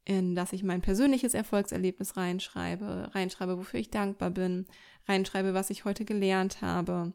[0.04, 4.66] in das ich mein persönliches Erfolgserlebnis reinschreibe, reinschreibe, wofür ich dankbar bin,
[5.08, 7.12] reinschreibe, was ich heute gelernt habe,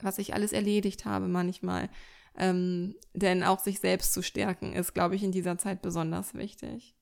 [0.00, 1.90] was ich alles erledigt habe manchmal.
[2.36, 6.94] Ähm, denn auch sich selbst zu stärken ist, glaube ich, in dieser Zeit besonders wichtig.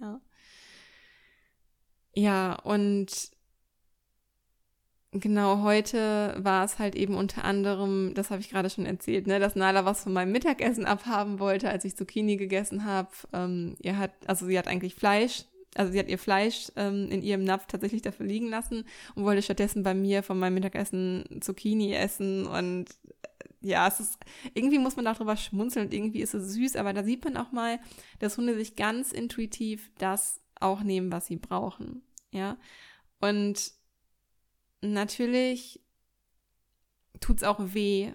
[0.00, 0.20] Ja.
[2.14, 3.30] Ja, und
[5.12, 9.40] Genau, heute war es halt eben unter anderem, das habe ich gerade schon erzählt, ne,
[9.40, 13.08] dass Nala was von meinem Mittagessen abhaben wollte, als ich Zucchini gegessen habe.
[13.32, 17.22] Ähm, ihr hat, also sie hat eigentlich Fleisch, also sie hat ihr Fleisch ähm, in
[17.22, 21.94] ihrem Napf tatsächlich dafür liegen lassen und wollte stattdessen bei mir von meinem Mittagessen Zucchini
[21.94, 24.18] essen und äh, ja, es ist,
[24.52, 27.50] irgendwie muss man darüber schmunzeln und irgendwie ist es süß, aber da sieht man auch
[27.50, 27.80] mal,
[28.18, 32.02] dass Hunde sich ganz intuitiv das auch nehmen, was sie brauchen.
[32.30, 32.58] Ja.
[33.20, 33.72] Und
[34.80, 35.80] natürlich
[37.20, 38.12] tut's auch weh,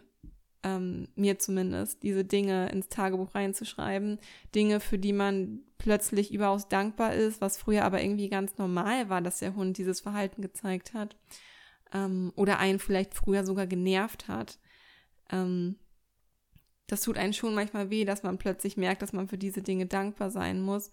[0.64, 4.20] ähm, mir zumindest, diese Dinge ins Tagebuch reinzuschreiben.
[4.56, 9.22] Dinge, für die man plötzlich überaus dankbar ist, was früher aber irgendwie ganz normal war,
[9.22, 11.18] dass der Hund dieses Verhalten gezeigt hat.
[11.94, 14.58] Ähm, oder einen vielleicht früher sogar genervt hat.
[15.30, 15.76] Ähm,
[16.88, 19.86] das tut einen schon manchmal weh, dass man plötzlich merkt, dass man für diese Dinge
[19.86, 20.92] dankbar sein muss.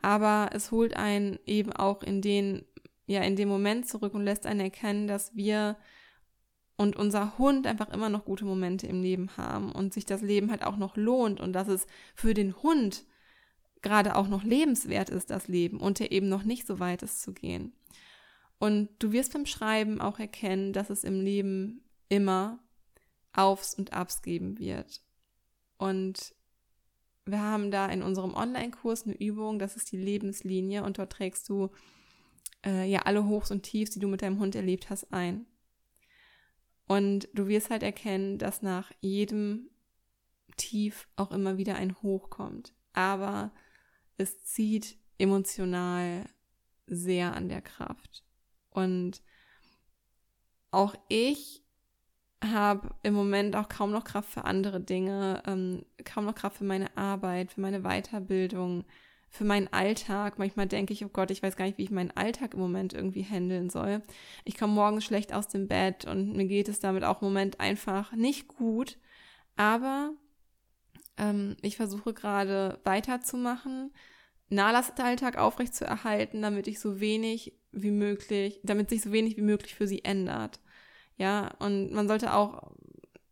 [0.00, 2.64] Aber es holt einen eben auch in den
[3.06, 5.76] ja in dem Moment zurück und lässt einen erkennen, dass wir
[6.76, 10.50] und unser Hund einfach immer noch gute Momente im Leben haben und sich das Leben
[10.50, 13.04] halt auch noch lohnt und dass es für den Hund
[13.82, 17.20] gerade auch noch lebenswert ist, das Leben und er eben noch nicht so weit ist
[17.20, 17.74] zu gehen.
[18.58, 22.58] Und du wirst beim Schreiben auch erkennen, dass es im Leben immer
[23.32, 25.02] Aufs und Abs geben wird.
[25.78, 26.34] Und
[27.26, 31.48] wir haben da in unserem Online-Kurs eine Übung, das ist die Lebenslinie und dort trägst
[31.48, 31.70] du
[32.64, 35.46] äh, ja alle Hochs und Tiefs, die du mit deinem Hund erlebt hast, ein.
[36.86, 39.70] Und du wirst halt erkennen, dass nach jedem
[40.56, 42.74] Tief auch immer wieder ein Hoch kommt.
[42.92, 43.52] Aber
[44.16, 46.24] es zieht emotional
[46.86, 48.24] sehr an der Kraft.
[48.70, 49.22] Und
[50.72, 51.62] auch ich
[52.42, 56.64] habe im Moment auch kaum noch Kraft für andere Dinge, ähm, kaum noch Kraft für
[56.64, 58.84] meine Arbeit, für meine Weiterbildung,
[59.28, 60.38] für meinen Alltag.
[60.38, 62.94] Manchmal denke ich, oh Gott, ich weiß gar nicht, wie ich meinen Alltag im Moment
[62.94, 64.02] irgendwie handeln soll.
[64.44, 67.60] Ich komme morgens schlecht aus dem Bett und mir geht es damit auch im Moment
[67.60, 68.96] einfach nicht gut.
[69.56, 70.12] Aber
[71.18, 73.92] ähm, ich versuche gerade weiterzumachen,
[74.48, 79.36] Nalas Alltag aufrecht zu erhalten, damit ich so wenig wie möglich, damit sich so wenig
[79.36, 80.58] wie möglich für sie ändert.
[81.20, 82.72] Ja, und man sollte auch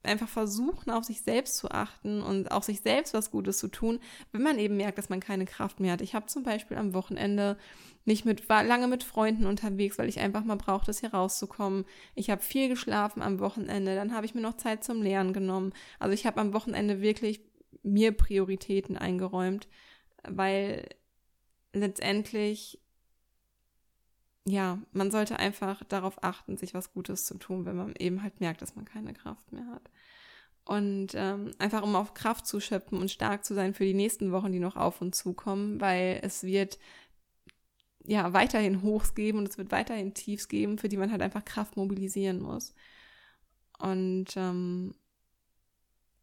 [0.03, 3.99] einfach versuchen, auf sich selbst zu achten und auch sich selbst was Gutes zu tun,
[4.31, 6.03] wenn man eben merkt, dass man keine Kraft mehr hat.
[6.03, 7.57] Ich habe zum Beispiel am Wochenende
[8.05, 11.87] nicht mit, war lange mit Freunden unterwegs, weil ich einfach mal brauchte, hier rauszukommen.
[12.15, 15.73] Ich habe viel geschlafen am Wochenende, dann habe ich mir noch Zeit zum Lernen genommen.
[15.99, 17.41] Also ich habe am Wochenende wirklich
[17.83, 19.67] mir Prioritäten eingeräumt,
[20.29, 20.87] weil
[21.73, 22.83] letztendlich
[24.49, 28.41] ja, man sollte einfach darauf achten, sich was Gutes zu tun, wenn man eben halt
[28.41, 29.91] merkt, dass man keine Kraft mehr hat.
[30.65, 34.33] Und ähm, einfach um auf Kraft zu schöpfen und stark zu sein für die nächsten
[34.33, 36.79] Wochen, die noch auf uns zukommen, weil es wird
[38.05, 41.45] ja weiterhin Hochs geben und es wird weiterhin Tiefs geben, für die man halt einfach
[41.45, 42.75] Kraft mobilisieren muss.
[43.79, 44.95] Und ähm,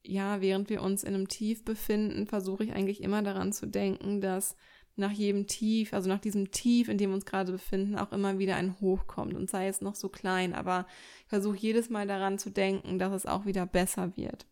[0.03, 4.21] ja, während wir uns in einem Tief befinden, versuche ich eigentlich immer daran zu denken,
[4.21, 4.55] dass
[4.95, 8.39] nach jedem Tief, also nach diesem Tief, in dem wir uns gerade befinden, auch immer
[8.39, 10.85] wieder ein Hoch kommt und sei es noch so klein, aber
[11.23, 14.45] ich versuche jedes Mal daran zu denken, dass es auch wieder besser wird.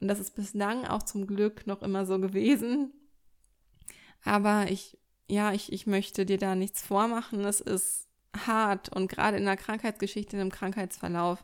[0.00, 2.92] Und das ist bislang auch zum Glück noch immer so gewesen.
[4.22, 7.44] Aber ich, ja, ich, ich möchte dir da nichts vormachen.
[7.44, 8.06] Es ist
[8.46, 11.42] hart und gerade in der Krankheitsgeschichte, einem Krankheitsverlauf,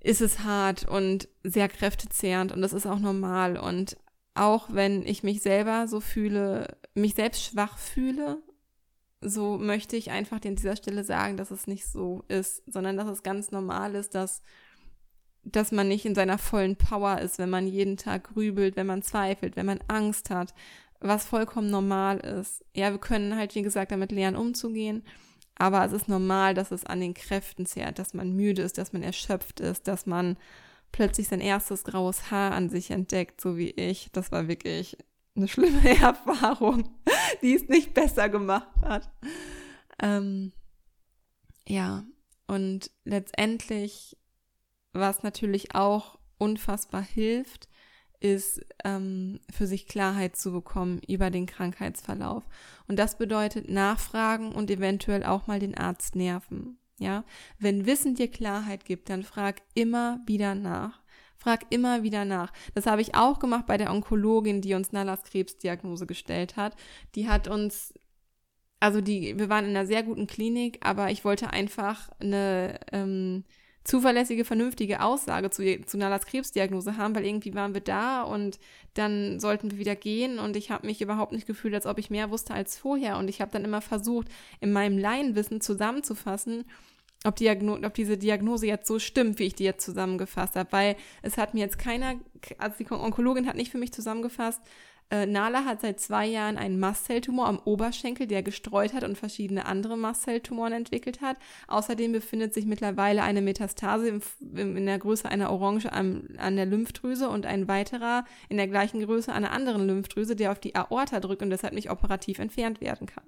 [0.00, 3.96] ist es hart und sehr kräftezehrend und das ist auch normal und
[4.36, 8.42] auch wenn ich mich selber so fühle, mich selbst schwach fühle,
[9.20, 13.08] so möchte ich einfach an dieser Stelle sagen, dass es nicht so ist, sondern dass
[13.08, 14.42] es ganz normal ist, dass,
[15.42, 19.02] dass man nicht in seiner vollen Power ist, wenn man jeden Tag grübelt, wenn man
[19.02, 20.54] zweifelt, wenn man Angst hat,
[21.00, 22.64] was vollkommen normal ist.
[22.74, 25.02] Ja, wir können halt, wie gesagt, damit lernen, umzugehen.
[25.58, 28.92] Aber es ist normal, dass es an den Kräften zehrt, dass man müde ist, dass
[28.92, 30.36] man erschöpft ist, dass man
[30.92, 34.10] plötzlich sein erstes graues Haar an sich entdeckt, so wie ich.
[34.12, 34.96] Das war wirklich
[35.36, 36.88] eine schlimme Erfahrung,
[37.42, 39.10] die es nicht besser gemacht hat.
[40.00, 40.52] Ähm,
[41.68, 42.04] ja,
[42.46, 44.16] und letztendlich,
[44.92, 47.68] was natürlich auch unfassbar hilft,
[48.20, 52.44] ist ähm, für sich Klarheit zu bekommen über den Krankheitsverlauf.
[52.88, 56.78] Und das bedeutet nachfragen und eventuell auch mal den Arzt nerven.
[56.98, 57.24] Ja,
[57.58, 61.02] wenn Wissen dir Klarheit gibt, dann frag immer wieder nach.
[61.36, 62.52] Frag immer wieder nach.
[62.74, 66.74] Das habe ich auch gemacht bei der Onkologin, die uns Nallas Krebsdiagnose gestellt hat.
[67.14, 67.92] Die hat uns,
[68.80, 73.44] also die, wir waren in einer sehr guten Klinik, aber ich wollte einfach eine ähm,
[73.86, 78.58] zuverlässige, vernünftige Aussage zu, zu Nallas Krebsdiagnose haben, weil irgendwie waren wir da und
[78.94, 80.38] dann sollten wir wieder gehen.
[80.38, 83.16] Und ich habe mich überhaupt nicht gefühlt, als ob ich mehr wusste als vorher.
[83.16, 84.28] Und ich habe dann immer versucht,
[84.60, 86.64] in meinem Laienwissen zusammenzufassen,
[87.24, 90.96] ob, Diagno ob diese Diagnose jetzt so stimmt, wie ich die jetzt zusammengefasst habe, weil
[91.22, 92.14] es hat mir jetzt keiner,
[92.58, 94.60] also die Onkologin hat nicht für mich zusammengefasst,
[95.10, 99.66] äh, Nala hat seit zwei Jahren einen Mastzelltumor am Oberschenkel, der gestreut hat und verschiedene
[99.66, 101.36] andere Mastzelltumoren entwickelt hat.
[101.68, 106.56] Außerdem befindet sich mittlerweile eine Metastase im, im, in der Größe einer Orange an, an
[106.56, 110.74] der Lymphdrüse und ein weiterer in der gleichen Größe einer anderen Lymphdrüse, der auf die
[110.74, 113.24] Aorta drückt und deshalb nicht operativ entfernt werden kann.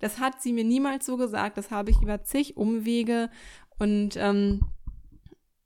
[0.00, 1.56] Das hat sie mir niemals so gesagt.
[1.56, 3.30] Das habe ich über zig Umwege
[3.78, 4.60] und ähm,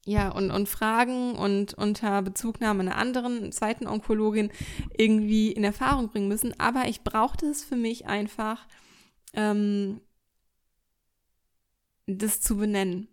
[0.08, 4.50] ja, und, und Fragen und unter Bezugnahme einer anderen, zweiten Onkologin
[4.96, 6.58] irgendwie in Erfahrung bringen müssen.
[6.58, 8.66] Aber ich brauchte es für mich einfach,
[9.34, 10.00] ähm,
[12.06, 13.08] das zu benennen,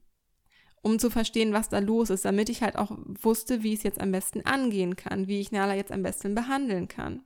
[0.82, 3.84] um zu verstehen, was da los ist, damit ich halt auch wusste, wie ich es
[3.84, 7.24] jetzt am besten angehen kann, wie ich Nala jetzt am besten behandeln kann.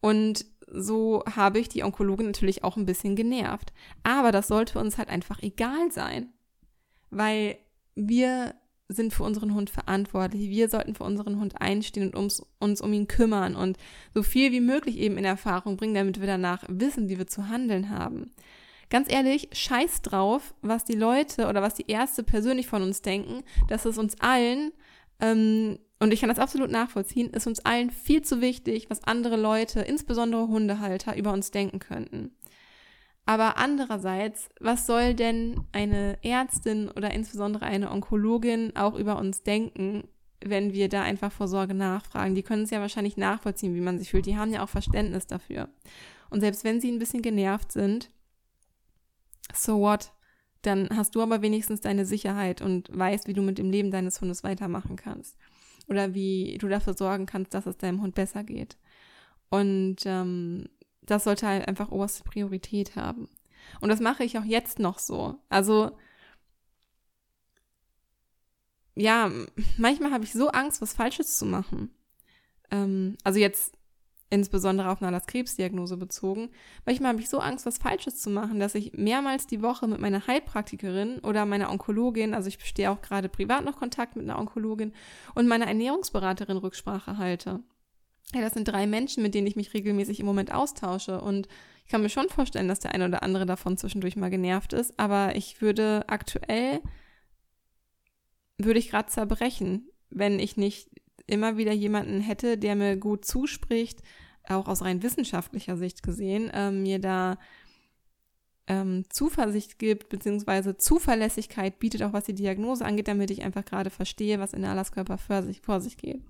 [0.00, 3.72] Und so habe ich die Onkologin natürlich auch ein bisschen genervt.
[4.02, 6.32] Aber das sollte uns halt einfach egal sein.
[7.10, 7.56] Weil
[8.06, 8.54] wir
[8.88, 10.48] sind für unseren Hund verantwortlich.
[10.48, 13.76] Wir sollten für unseren Hund einstehen und uns, uns um ihn kümmern und
[14.14, 17.48] so viel wie möglich eben in Erfahrung bringen, damit wir danach wissen, wie wir zu
[17.48, 18.30] handeln haben.
[18.88, 23.42] Ganz ehrlich, scheiß drauf, was die Leute oder was die Ärzte persönlich von uns denken,
[23.68, 24.72] dass es uns allen,
[25.20, 29.36] ähm, und ich kann das absolut nachvollziehen, ist uns allen viel zu wichtig, was andere
[29.36, 32.30] Leute, insbesondere Hundehalter, über uns denken könnten.
[33.28, 40.08] Aber andererseits, was soll denn eine Ärztin oder insbesondere eine Onkologin auch über uns denken,
[40.42, 42.34] wenn wir da einfach vor Sorge nachfragen?
[42.34, 44.24] Die können es ja wahrscheinlich nachvollziehen, wie man sich fühlt.
[44.24, 45.68] Die haben ja auch Verständnis dafür.
[46.30, 48.08] Und selbst wenn sie ein bisschen genervt sind,
[49.54, 50.10] so what?
[50.62, 54.22] Dann hast du aber wenigstens deine Sicherheit und weißt, wie du mit dem Leben deines
[54.22, 55.36] Hundes weitermachen kannst.
[55.86, 58.78] Oder wie du dafür sorgen kannst, dass es deinem Hund besser geht.
[59.50, 60.70] Und ähm,
[61.10, 63.28] das sollte halt einfach oberste Priorität haben.
[63.80, 65.36] Und das mache ich auch jetzt noch so.
[65.48, 65.96] Also,
[68.94, 69.30] ja,
[69.76, 71.90] manchmal habe ich so Angst, was Falsches zu machen.
[72.70, 73.74] Ähm, also jetzt
[74.30, 76.50] insbesondere auf eine Krebsdiagnose bezogen.
[76.84, 80.00] Manchmal habe ich so Angst, was Falsches zu machen, dass ich mehrmals die Woche mit
[80.00, 84.38] meiner Heilpraktikerin oder meiner Onkologin, also ich bestehe auch gerade privat noch Kontakt mit einer
[84.38, 84.92] Onkologin
[85.34, 87.60] und meiner Ernährungsberaterin Rücksprache halte
[88.34, 91.20] ja, das sind drei Menschen, mit denen ich mich regelmäßig im Moment austausche.
[91.20, 91.48] Und
[91.84, 94.98] ich kann mir schon vorstellen, dass der eine oder andere davon zwischendurch mal genervt ist.
[94.98, 96.80] Aber ich würde aktuell,
[98.58, 100.90] würde ich gerade zerbrechen, wenn ich nicht
[101.26, 104.02] immer wieder jemanden hätte, der mir gut zuspricht,
[104.44, 107.38] auch aus rein wissenschaftlicher Sicht gesehen, äh, mir da
[108.68, 113.90] ähm, Zuversicht gibt, beziehungsweise Zuverlässigkeit bietet, auch was die Diagnose angeht, damit ich einfach gerade
[113.90, 116.20] verstehe, was in der Allerskörper vor sich, vor sich geht.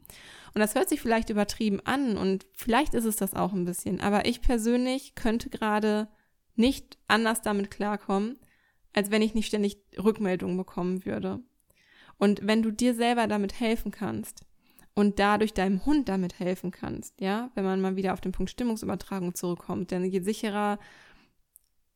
[0.55, 4.01] Und das hört sich vielleicht übertrieben an und vielleicht ist es das auch ein bisschen,
[4.01, 6.09] aber ich persönlich könnte gerade
[6.55, 8.39] nicht anders damit klarkommen,
[8.95, 11.41] als wenn ich nicht ständig Rückmeldungen bekommen würde.
[12.19, 14.45] Und wenn du dir selber damit helfen kannst
[14.95, 18.51] und dadurch deinem Hund damit helfen kannst, ja, wenn man mal wieder auf den Punkt
[18.51, 20.79] Stimmungsübertragung zurückkommt, denn je sicherer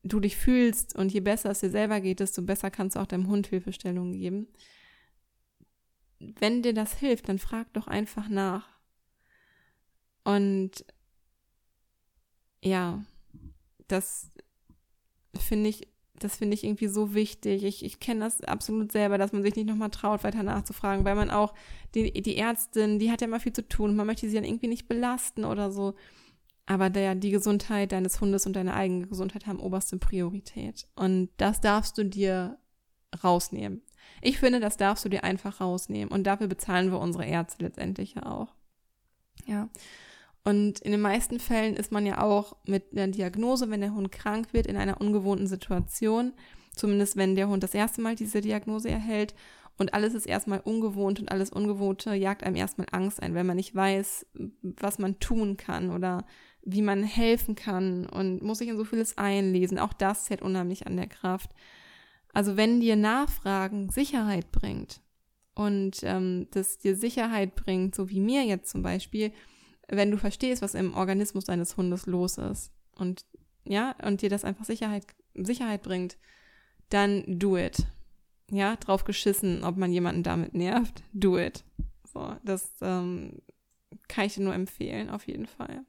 [0.02, 3.06] du dich fühlst und je besser es dir selber geht, desto besser kannst du auch
[3.06, 4.48] deinem Hund Hilfestellungen geben.
[6.18, 8.68] Wenn dir das hilft, dann frag doch einfach nach.
[10.24, 10.84] Und
[12.62, 13.04] ja,
[13.88, 14.30] das
[15.36, 17.64] finde ich, das finde ich irgendwie so wichtig.
[17.64, 21.16] Ich, ich kenne das absolut selber, dass man sich nicht nochmal traut, weiter nachzufragen, weil
[21.16, 21.54] man auch
[21.94, 24.68] die, die Ärztin, die hat ja mal viel zu tun, man möchte sie dann irgendwie
[24.68, 25.94] nicht belasten oder so.
[26.72, 30.86] Aber der, die Gesundheit deines Hundes und deine eigene Gesundheit haben oberste Priorität.
[30.96, 32.56] Und das darfst du dir
[33.22, 33.82] rausnehmen.
[34.22, 36.10] Ich finde, das darfst du dir einfach rausnehmen.
[36.10, 38.54] Und dafür bezahlen wir unsere Ärzte letztendlich ja auch.
[39.44, 39.68] Ja.
[40.44, 44.10] Und in den meisten Fällen ist man ja auch mit einer Diagnose, wenn der Hund
[44.10, 46.32] krank wird, in einer ungewohnten Situation.
[46.74, 49.34] Zumindest wenn der Hund das erste Mal diese Diagnose erhält.
[49.76, 53.56] Und alles ist erstmal ungewohnt und alles Ungewohnte jagt einem erstmal Angst ein, wenn man
[53.56, 54.26] nicht weiß,
[54.62, 56.24] was man tun kann oder
[56.64, 59.78] wie man helfen kann und muss sich in so vieles einlesen.
[59.78, 61.50] Auch das zählt unheimlich an der Kraft.
[62.32, 65.00] Also wenn dir Nachfragen Sicherheit bringt
[65.54, 69.32] und ähm, das dir Sicherheit bringt, so wie mir jetzt zum Beispiel,
[69.88, 73.26] wenn du verstehst, was im Organismus deines Hundes los ist und
[73.64, 76.16] ja, und dir das einfach Sicherheit, Sicherheit bringt,
[76.88, 77.86] dann do it.
[78.50, 81.64] Ja, drauf geschissen, ob man jemanden damit nervt, do it.
[82.12, 83.40] So, das ähm,
[84.08, 85.84] kann ich dir nur empfehlen, auf jeden Fall.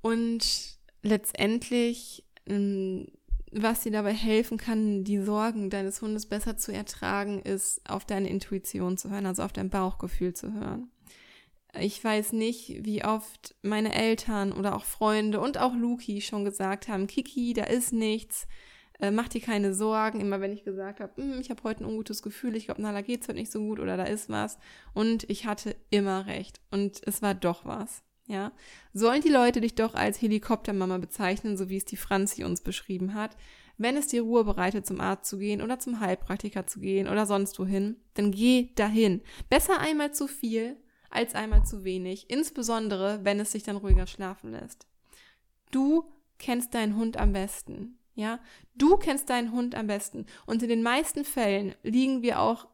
[0.00, 3.06] Und letztendlich, ähm,
[3.50, 8.28] was dir dabei helfen kann, die Sorgen deines Hundes besser zu ertragen, ist auf deine
[8.28, 10.90] Intuition zu hören, also auf dein Bauchgefühl zu hören.
[11.78, 16.88] Ich weiß nicht, wie oft meine Eltern oder auch Freunde und auch Luki schon gesagt
[16.88, 18.46] haben, Kiki, da ist nichts,
[19.00, 20.20] äh, mach dir keine Sorgen.
[20.20, 23.02] Immer wenn ich gesagt habe, hm, ich habe heute ein ungutes Gefühl, ich glaube, Nala
[23.02, 24.58] geht's heute nicht so gut oder da ist was.
[24.94, 26.60] Und ich hatte immer recht.
[26.70, 28.02] Und es war doch was.
[28.28, 28.52] Ja,
[28.92, 33.14] sollen die Leute dich doch als Helikoptermama bezeichnen, so wie es die Franzi uns beschrieben
[33.14, 33.36] hat.
[33.78, 37.24] Wenn es dir Ruhe bereitet, zum Arzt zu gehen oder zum Heilpraktiker zu gehen oder
[37.24, 39.22] sonst wohin, dann geh dahin.
[39.48, 40.76] Besser einmal zu viel
[41.08, 44.86] als einmal zu wenig, insbesondere wenn es sich dann ruhiger schlafen lässt.
[45.70, 46.04] Du
[46.38, 47.98] kennst deinen Hund am besten.
[48.14, 48.40] Ja,
[48.74, 50.26] du kennst deinen Hund am besten.
[50.44, 52.66] Und in den meisten Fällen liegen wir auch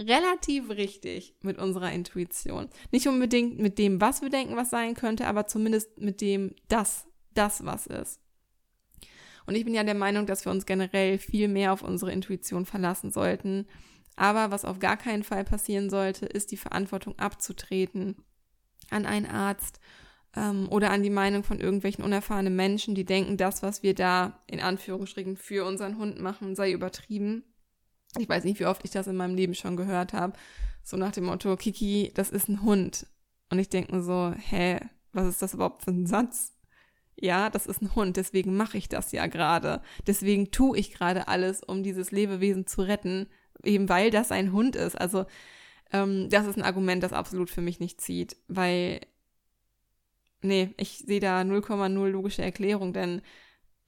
[0.00, 2.68] relativ richtig mit unserer Intuition.
[2.92, 7.06] Nicht unbedingt mit dem, was wir denken, was sein könnte, aber zumindest mit dem, das,
[7.34, 8.20] das, was ist.
[9.46, 12.66] Und ich bin ja der Meinung, dass wir uns generell viel mehr auf unsere Intuition
[12.66, 13.66] verlassen sollten.
[14.14, 18.16] Aber was auf gar keinen Fall passieren sollte, ist die Verantwortung abzutreten
[18.90, 19.80] an einen Arzt
[20.36, 24.42] ähm, oder an die Meinung von irgendwelchen unerfahrenen Menschen, die denken, das, was wir da
[24.46, 27.44] in Anführungsstrichen für unseren Hund machen, sei übertrieben
[28.16, 30.32] Ich weiß nicht, wie oft ich das in meinem Leben schon gehört habe.
[30.82, 33.06] So nach dem Motto, Kiki, das ist ein Hund.
[33.50, 34.80] Und ich denke mir so, hä,
[35.12, 36.54] was ist das überhaupt für ein Satz?
[37.16, 39.82] Ja, das ist ein Hund, deswegen mache ich das ja gerade.
[40.06, 43.26] Deswegen tue ich gerade alles, um dieses Lebewesen zu retten,
[43.64, 44.98] eben weil das ein Hund ist.
[44.98, 45.26] Also
[45.92, 49.00] ähm, das ist ein Argument, das absolut für mich nicht zieht, weil
[50.42, 53.22] nee, ich sehe da 0,0 logische Erklärung, denn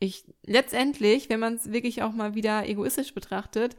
[0.01, 3.77] ich letztendlich, wenn man es wirklich auch mal wieder egoistisch betrachtet,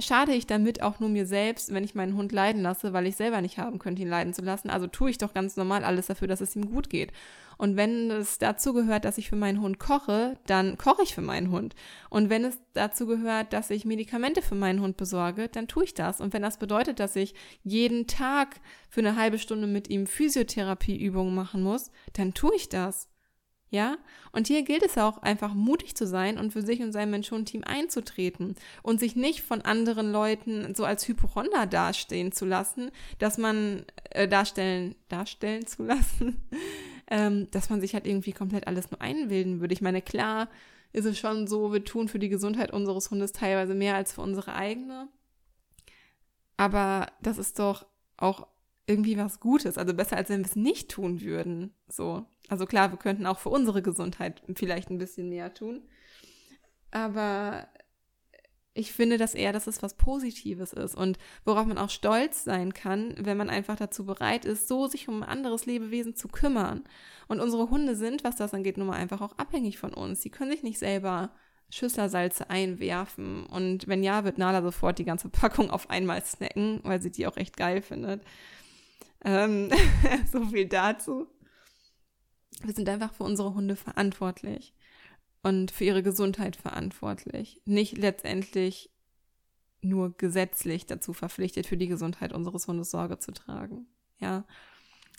[0.00, 3.16] schade ich damit auch nur mir selbst, wenn ich meinen Hund leiden lasse, weil ich
[3.16, 4.70] selber nicht haben könnte, ihn leiden zu lassen.
[4.70, 7.12] Also tue ich doch ganz normal alles dafür, dass es ihm gut geht.
[7.56, 11.20] Und wenn es dazu gehört, dass ich für meinen Hund koche, dann koche ich für
[11.20, 11.74] meinen Hund.
[12.08, 15.94] Und wenn es dazu gehört, dass ich Medikamente für meinen Hund besorge, dann tue ich
[15.94, 16.20] das.
[16.20, 17.34] Und wenn das bedeutet, dass ich
[17.64, 23.08] jeden Tag für eine halbe Stunde mit ihm Physiotherapieübungen machen muss, dann tue ich das.
[23.70, 23.98] Ja?
[24.32, 27.64] Und hier gilt es auch einfach mutig zu sein und für sich und sein Mensch-Hund-Team
[27.64, 33.84] einzutreten und sich nicht von anderen Leuten so als Hypochonder dastehen zu lassen, dass man
[34.10, 36.40] äh, darstellen, darstellen zu lassen,
[37.10, 39.74] ähm, dass man sich halt irgendwie komplett alles nur einbilden würde.
[39.74, 40.48] Ich meine, klar
[40.92, 44.22] ist es schon so, wir tun für die Gesundheit unseres Hundes teilweise mehr als für
[44.22, 45.08] unsere eigene.
[46.56, 48.46] Aber das ist doch auch
[48.86, 49.78] irgendwie was Gutes.
[49.78, 51.72] Also besser, als wenn wir es nicht tun würden.
[51.88, 52.26] So.
[52.48, 55.82] Also klar, wir könnten auch für unsere Gesundheit vielleicht ein bisschen mehr tun.
[56.90, 57.68] Aber
[58.78, 62.72] ich finde dass eher, dass es was Positives ist und worauf man auch stolz sein
[62.72, 66.84] kann, wenn man einfach dazu bereit ist, so sich um ein anderes Lebewesen zu kümmern.
[67.26, 70.22] Und unsere Hunde sind, was das angeht, nun mal einfach auch abhängig von uns.
[70.22, 71.30] Sie können sich nicht selber
[71.70, 73.46] Schüsslersalze einwerfen.
[73.46, 77.26] Und wenn ja, wird Nala sofort die ganze Packung auf einmal snacken, weil sie die
[77.26, 78.22] auch echt geil findet.
[79.24, 79.70] Ähm,
[80.32, 81.26] so viel dazu.
[82.62, 84.74] Wir sind einfach für unsere Hunde verantwortlich
[85.42, 87.62] und für ihre Gesundheit verantwortlich.
[87.64, 88.90] Nicht letztendlich
[89.80, 93.86] nur gesetzlich dazu verpflichtet, für die Gesundheit unseres Hundes Sorge zu tragen.
[94.18, 94.44] Ja.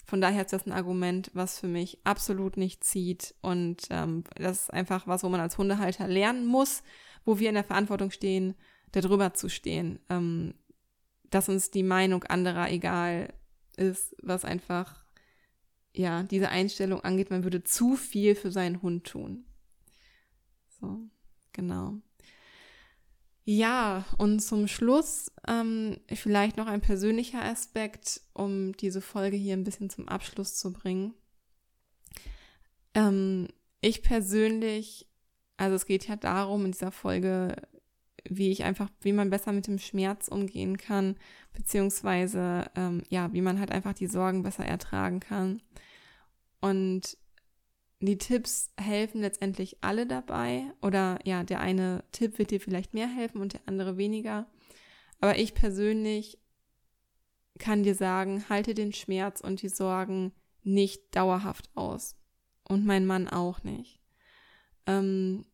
[0.04, 3.34] Von daher ist das ein Argument, was für mich absolut nicht zieht.
[3.42, 6.82] Und ähm, das ist einfach was, wo man als Hundehalter lernen muss,
[7.24, 8.54] wo wir in der Verantwortung stehen,
[8.92, 10.00] darüber zu stehen.
[10.08, 10.54] Ähm,
[11.30, 13.32] dass uns die Meinung anderer egal
[13.76, 14.99] ist, was einfach,
[15.94, 19.44] ja, diese Einstellung angeht, man würde zu viel für seinen Hund tun.
[20.80, 20.98] So,
[21.52, 22.00] genau.
[23.44, 29.64] Ja, und zum Schluss ähm, vielleicht noch ein persönlicher Aspekt, um diese Folge hier ein
[29.64, 31.14] bisschen zum Abschluss zu bringen.
[32.94, 33.48] Ähm,
[33.80, 35.08] ich persönlich,
[35.56, 37.56] also es geht ja darum in dieser Folge,
[38.28, 41.16] wie ich einfach, wie man besser mit dem Schmerz umgehen kann,
[41.52, 45.62] beziehungsweise ähm, ja, wie man halt einfach die Sorgen besser ertragen kann.
[46.60, 47.16] Und
[48.00, 50.72] die Tipps helfen letztendlich alle dabei.
[50.82, 54.46] Oder ja, der eine Tipp wird dir vielleicht mehr helfen und der andere weniger.
[55.20, 56.38] Aber ich persönlich
[57.58, 62.16] kann dir sagen, halte den Schmerz und die Sorgen nicht dauerhaft aus.
[62.66, 64.00] Und mein Mann auch nicht.
[64.86, 65.44] Ähm,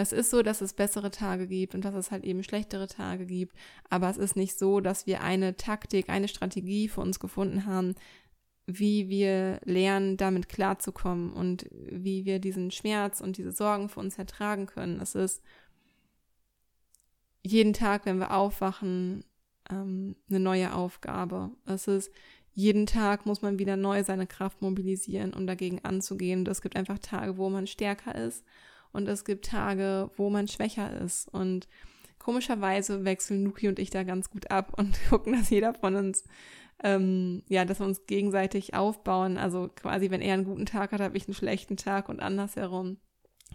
[0.00, 3.26] es ist so, dass es bessere Tage gibt und dass es halt eben schlechtere Tage
[3.26, 3.56] gibt.
[3.88, 7.94] Aber es ist nicht so, dass wir eine Taktik, eine Strategie für uns gefunden haben,
[8.66, 14.18] wie wir lernen, damit klarzukommen und wie wir diesen Schmerz und diese Sorgen für uns
[14.18, 15.00] ertragen können.
[15.00, 15.42] Es ist
[17.42, 19.24] jeden Tag, wenn wir aufwachen,
[19.70, 21.50] ähm, eine neue Aufgabe.
[21.64, 22.10] Es ist
[22.52, 26.44] jeden Tag muss man wieder neu seine Kraft mobilisieren, um dagegen anzugehen.
[26.46, 28.44] Es gibt einfach Tage, wo man stärker ist
[28.92, 31.28] und es gibt Tage, wo man schwächer ist.
[31.28, 31.68] Und
[32.18, 36.24] komischerweise wechseln Nuki und ich da ganz gut ab und gucken, dass jeder von uns
[36.82, 39.36] ähm, ja, dass wir uns gegenseitig aufbauen.
[39.36, 42.98] Also quasi, wenn er einen guten Tag hat, habe ich einen schlechten Tag und andersherum.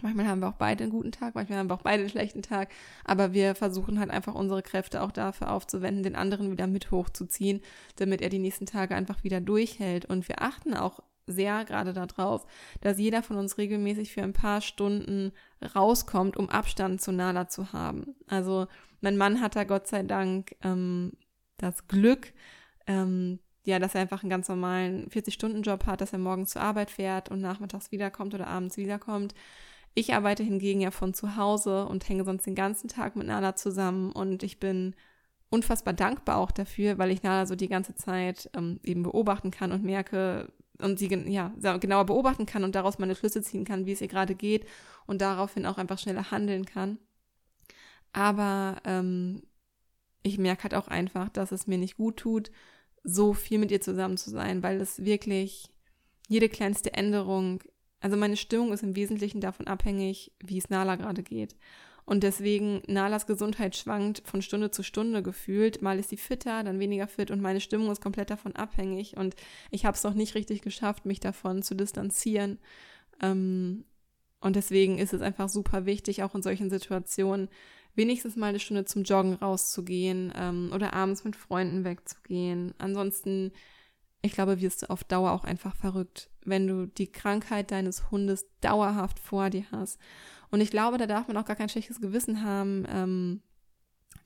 [0.02, 2.42] Manchmal haben wir auch beide einen guten Tag, manchmal haben wir auch beide einen schlechten
[2.42, 2.70] Tag,
[3.06, 7.62] aber wir versuchen halt einfach unsere Kräfte auch dafür aufzuwenden, den anderen wieder mit hochzuziehen,
[7.98, 10.06] damit er die nächsten Tage einfach wieder durchhält.
[10.06, 12.46] Und wir achten auch sehr gerade darauf,
[12.82, 15.32] dass jeder von uns regelmäßig für ein paar Stunden
[15.76, 18.16] rauskommt, um Abstand zu Nala zu haben.
[18.28, 18.68] Also
[19.02, 21.14] mein Mann hat da Gott sei Dank ähm,
[21.58, 22.34] das Glück,
[22.88, 26.92] ähm, ja, dass er einfach einen ganz normalen 40-Stunden-Job hat, dass er morgens zur Arbeit
[26.92, 29.34] fährt und nachmittags wiederkommt oder abends wiederkommt.
[29.94, 33.56] Ich arbeite hingegen ja von zu Hause und hänge sonst den ganzen Tag mit Nala
[33.56, 34.96] zusammen und ich bin
[35.50, 39.72] unfassbar dankbar auch dafür, weil ich Nala so die ganze Zeit ähm, eben beobachten kann
[39.72, 43.92] und merke und sie ja, genauer beobachten kann und daraus meine Schlüsse ziehen kann, wie
[43.92, 44.66] es ihr gerade geht
[45.06, 46.98] und daraufhin auch einfach schneller handeln kann.
[48.12, 49.44] Aber ähm,
[50.24, 52.52] ich merke halt auch einfach, dass es mir nicht gut tut,
[53.04, 55.70] so viel mit ihr zusammen zu sein, weil es wirklich
[56.28, 57.62] jede kleinste Änderung,
[58.00, 61.56] also meine Stimmung ist im Wesentlichen davon abhängig, wie es Nala gerade geht.
[62.06, 65.82] Und deswegen, Nalas Gesundheit schwankt von Stunde zu Stunde gefühlt.
[65.82, 69.16] Mal ist sie fitter, dann weniger fit und meine Stimmung ist komplett davon abhängig.
[69.16, 69.36] Und
[69.72, 72.60] ich habe es noch nicht richtig geschafft, mich davon zu distanzieren.
[73.22, 73.86] Ähm,
[74.42, 77.48] und deswegen ist es einfach super wichtig, auch in solchen Situationen,
[77.96, 82.74] wenigstens mal eine Stunde zum Joggen rauszugehen ähm, oder abends mit Freunden wegzugehen.
[82.78, 83.54] Ansonsten,
[84.22, 88.46] ich glaube, wirst du auf Dauer auch einfach verrückt, wenn du die Krankheit deines Hundes
[88.60, 90.00] dauerhaft vor dir hast.
[90.54, 93.42] Und ich glaube, da darf man auch gar kein schlechtes Gewissen haben, ähm,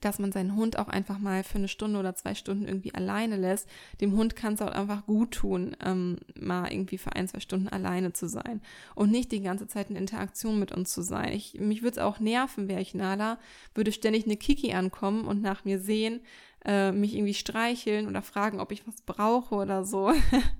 [0.00, 3.38] dass man seinen Hund auch einfach mal für eine Stunde oder zwei Stunden irgendwie alleine
[3.38, 3.66] lässt.
[4.02, 7.70] Dem Hund kann es auch einfach gut tun, ähm, mal irgendwie für ein, zwei Stunden
[7.70, 8.60] alleine zu sein
[8.94, 11.32] und nicht die ganze Zeit in Interaktion mit uns zu sein.
[11.32, 13.38] Ich, mich würde es auch nerven, wäre ich Nala,
[13.74, 16.20] würde ständig eine Kiki ankommen und nach mir sehen,
[16.62, 20.12] äh, mich irgendwie streicheln oder fragen, ob ich was brauche oder so.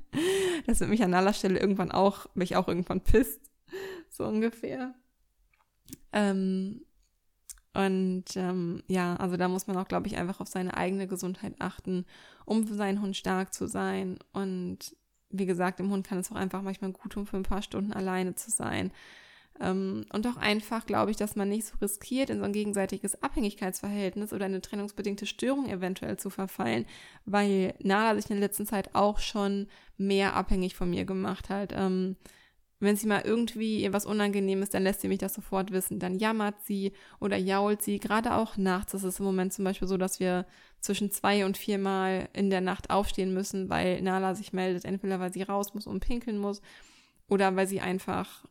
[0.66, 3.50] das wird mich an Nalas Stelle irgendwann auch, mich auch irgendwann pisst.
[4.08, 4.94] So ungefähr.
[6.12, 6.82] Ähm,
[7.74, 11.54] und ähm, ja, also da muss man auch, glaube ich, einfach auf seine eigene Gesundheit
[11.58, 12.06] achten,
[12.44, 14.18] um für seinen Hund stark zu sein.
[14.32, 14.96] Und
[15.30, 17.92] wie gesagt, dem Hund kann es auch einfach manchmal gut tun, für ein paar Stunden
[17.92, 18.90] alleine zu sein.
[19.60, 23.22] Ähm, und auch einfach, glaube ich, dass man nicht so riskiert, in so ein gegenseitiges
[23.22, 26.86] Abhängigkeitsverhältnis oder eine trennungsbedingte Störung eventuell zu verfallen,
[27.26, 29.66] weil Nala sich in der letzten Zeit auch schon
[29.96, 31.72] mehr abhängig von mir gemacht hat.
[31.74, 32.16] Ähm,
[32.80, 35.98] wenn sie mal irgendwie ihr was unangenehm ist, dann lässt sie mich das sofort wissen.
[35.98, 37.98] Dann jammert sie oder jault sie.
[37.98, 40.46] Gerade auch nachts ist es im Moment zum Beispiel so, dass wir
[40.80, 44.84] zwischen zwei und viermal in der Nacht aufstehen müssen, weil Nala sich meldet.
[44.84, 46.62] Entweder weil sie raus muss und pinkeln muss
[47.28, 48.44] oder weil sie einfach,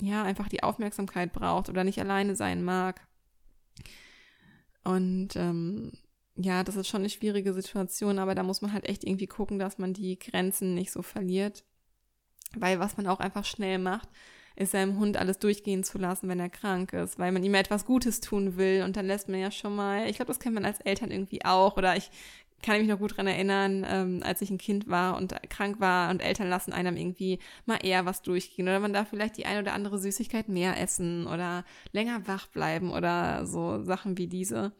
[0.00, 3.06] ja, einfach die Aufmerksamkeit braucht oder nicht alleine sein mag.
[4.82, 5.92] Und ähm,
[6.34, 9.60] ja, das ist schon eine schwierige Situation, aber da muss man halt echt irgendwie gucken,
[9.60, 11.64] dass man die Grenzen nicht so verliert.
[12.54, 14.08] Weil was man auch einfach schnell macht,
[14.56, 17.84] ist seinem Hund alles durchgehen zu lassen, wenn er krank ist, weil man ihm etwas
[17.84, 20.64] Gutes tun will und dann lässt man ja schon mal, ich glaube, das kennt man
[20.64, 22.10] als Eltern irgendwie auch oder ich
[22.62, 26.10] kann mich noch gut dran erinnern, ähm, als ich ein Kind war und krank war
[26.10, 29.60] und Eltern lassen einem irgendwie mal eher was durchgehen oder man darf vielleicht die eine
[29.60, 34.72] oder andere Süßigkeit mehr essen oder länger wach bleiben oder so Sachen wie diese.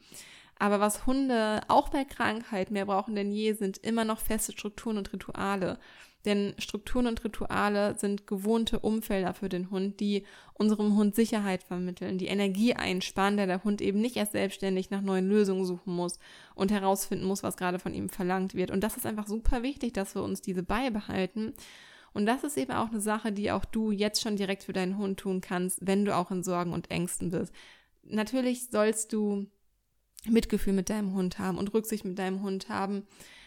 [0.59, 4.97] Aber was Hunde auch bei Krankheit mehr brauchen denn je, sind immer noch feste Strukturen
[4.97, 5.79] und Rituale.
[6.25, 12.17] Denn Strukturen und Rituale sind gewohnte Umfelder für den Hund, die unserem Hund Sicherheit vermitteln,
[12.17, 16.19] die Energie einsparen, der der Hund eben nicht erst selbstständig nach neuen Lösungen suchen muss
[16.55, 18.71] und herausfinden muss, was gerade von ihm verlangt wird.
[18.71, 21.53] Und das ist einfach super wichtig, dass wir uns diese beibehalten.
[22.15, 24.97] Und das ist eben auch eine Sache, die auch du jetzt schon direkt für deinen
[24.97, 27.53] Hund tun kannst, wenn du auch in Sorgen und Ängsten bist.
[28.05, 29.47] Natürlich sollst du
[30.27, 33.07] Mitgefühl mit deinem Hund haben und Rücksicht mit deinem Hund haben.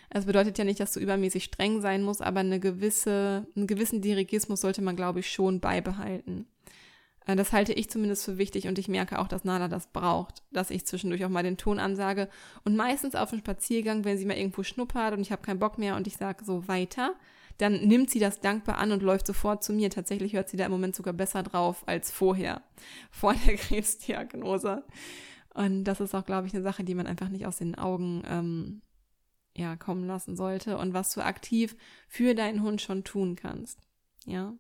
[0.10, 4.02] Es bedeutet ja nicht, dass du übermäßig streng sein musst, aber eine gewisse, einen gewissen
[4.02, 6.48] Dirigismus sollte man, glaube ich, schon beibehalten.
[7.26, 10.44] Äh, das halte ich zumindest für wichtig und ich merke auch, dass Nala das braucht,
[10.52, 12.30] dass ich zwischendurch auch mal den Ton ansage.
[12.64, 15.78] Und meistens auf dem Spaziergang, wenn sie mal irgendwo schnuppert und ich habe keinen Bock
[15.78, 17.14] mehr und ich sage so weiter,
[17.58, 19.90] dann nimmt sie das dankbar an und läuft sofort zu mir.
[19.90, 22.62] Tatsächlich hört sie da im Moment sogar besser drauf als vorher,
[23.12, 24.84] vor der Krebsdiagnose.
[25.54, 28.22] Und das ist auch, glaube ich, eine Sache, die man einfach nicht aus den Augen
[28.30, 28.82] ähm,
[29.58, 31.76] ja, kommen lassen sollte und was du aktiv
[32.08, 33.80] für deinen Hund schon tun kannst.
[34.26, 34.54] Ja.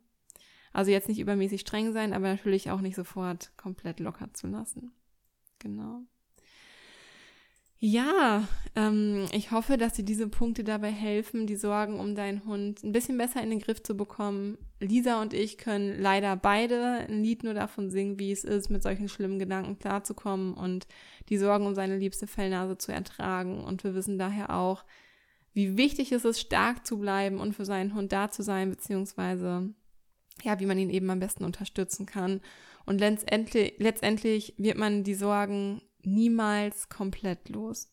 [0.73, 4.91] Also jetzt nicht übermäßig streng sein, aber natürlich auch nicht sofort komplett locker zu lassen.
[5.59, 6.01] Genau.
[7.79, 12.83] Ja, ähm, ich hoffe, dass dir diese Punkte dabei helfen, die Sorgen um deinen Hund
[12.83, 14.57] ein bisschen besser in den Griff zu bekommen.
[14.79, 18.81] Lisa und ich können leider beide ein Lied nur davon singen, wie es ist, mit
[18.81, 20.87] solchen schlimmen Gedanken klarzukommen und
[21.29, 23.63] die Sorgen um seine liebste Fellnase zu ertragen.
[23.63, 24.83] Und wir wissen daher auch,
[25.53, 29.69] wie wichtig es ist, stark zu bleiben und für seinen Hund da zu sein, beziehungsweise
[30.43, 32.41] ja, wie man ihn eben am besten unterstützen kann.
[32.85, 37.91] Und letztendlich, letztendlich wird man die Sorgen niemals komplett los.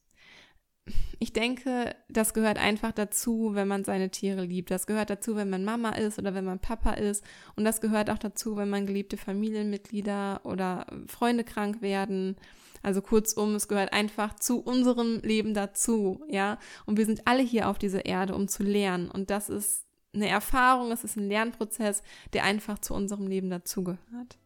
[1.19, 4.71] Ich denke, das gehört einfach dazu, wenn man seine Tiere liebt.
[4.71, 7.25] Das gehört dazu, wenn man Mama ist oder wenn man Papa ist.
[7.57, 12.37] Und das gehört auch dazu, wenn man geliebte Familienmitglieder oder Freunde krank werden.
[12.83, 16.59] Also kurzum, es gehört einfach zu unserem Leben dazu, ja.
[16.85, 19.11] Und wir sind alle hier auf dieser Erde, um zu lernen.
[19.11, 22.03] Und das ist eine Erfahrung, es ist ein Lernprozess,
[22.35, 24.39] der einfach zu unserem Leben dazugehört.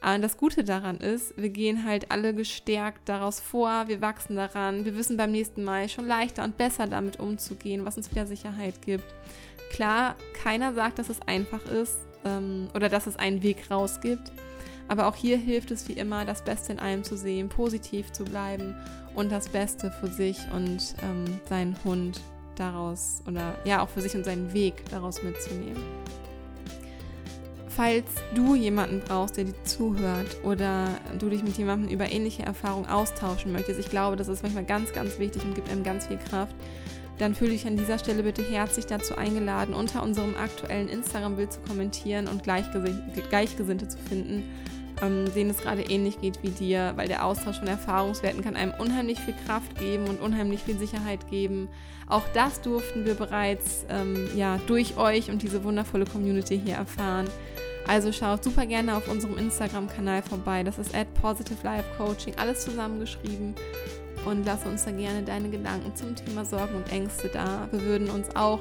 [0.00, 4.84] Und das Gute daran ist, wir gehen halt alle gestärkt daraus vor, wir wachsen daran,
[4.84, 8.80] wir wissen beim nächsten Mal schon leichter und besser damit umzugehen, was uns wieder Sicherheit
[8.82, 9.04] gibt.
[9.72, 14.30] Klar, keiner sagt, dass es einfach ist ähm, oder dass es einen Weg raus gibt,
[14.86, 18.24] aber auch hier hilft es wie immer, das Beste in allem zu sehen, positiv zu
[18.24, 18.74] bleiben
[19.14, 22.20] und das Beste für sich und ähm, seinen Hund
[22.56, 25.82] daraus oder ja auch für sich und seinen Weg daraus mitzunehmen.
[27.78, 30.88] Falls du jemanden brauchst, der dir zuhört oder
[31.20, 34.92] du dich mit jemandem über ähnliche Erfahrungen austauschen möchtest, ich glaube, das ist manchmal ganz,
[34.92, 36.56] ganz wichtig und gibt einem ganz viel Kraft,
[37.18, 41.60] dann fühle dich an dieser Stelle bitte herzlich dazu eingeladen, unter unserem aktuellen Instagram-Bild zu
[41.60, 44.42] kommentieren und Gleichgesinnte zu finden
[45.02, 48.72] ähm, denen es gerade ähnlich geht wie dir, weil der Austausch von Erfahrungswerten kann einem
[48.78, 51.68] unheimlich viel Kraft geben und unheimlich viel Sicherheit geben.
[52.08, 57.26] Auch das durften wir bereits ähm, ja, durch euch und diese wundervolle Community hier erfahren.
[57.86, 60.62] Also schaut super gerne auf unserem Instagram-Kanal vorbei.
[60.62, 63.54] Das ist at Positive Life Coaching, alles zusammengeschrieben.
[64.26, 67.68] Und lass uns da gerne deine Gedanken zum Thema Sorgen und Ängste da.
[67.70, 68.60] Wir würden uns auch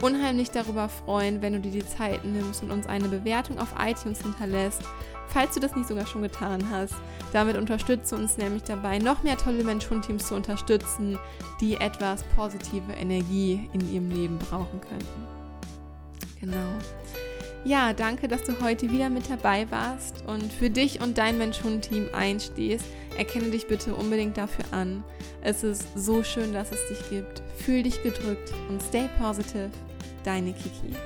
[0.00, 4.22] unheimlich darüber freuen, wenn du dir die Zeit nimmst und uns eine Bewertung auf iTunes
[4.22, 4.82] hinterlässt
[5.32, 6.94] falls du das nicht sogar schon getan hast.
[7.32, 11.18] Damit unterstützt du uns nämlich dabei, noch mehr tolle Mensch-Hund-Teams zu unterstützen,
[11.60, 15.26] die etwas positive Energie in ihrem Leben brauchen könnten.
[16.40, 16.68] Genau.
[17.64, 22.08] Ja, danke, dass du heute wieder mit dabei warst und für dich und dein Mensch-Hund-Team
[22.12, 22.84] einstehst.
[23.16, 25.04] Erkenne dich bitte unbedingt dafür an.
[25.42, 27.42] Es ist so schön, dass es dich gibt.
[27.58, 29.70] Fühl dich gedrückt und stay positive.
[30.24, 30.96] Deine Kiki.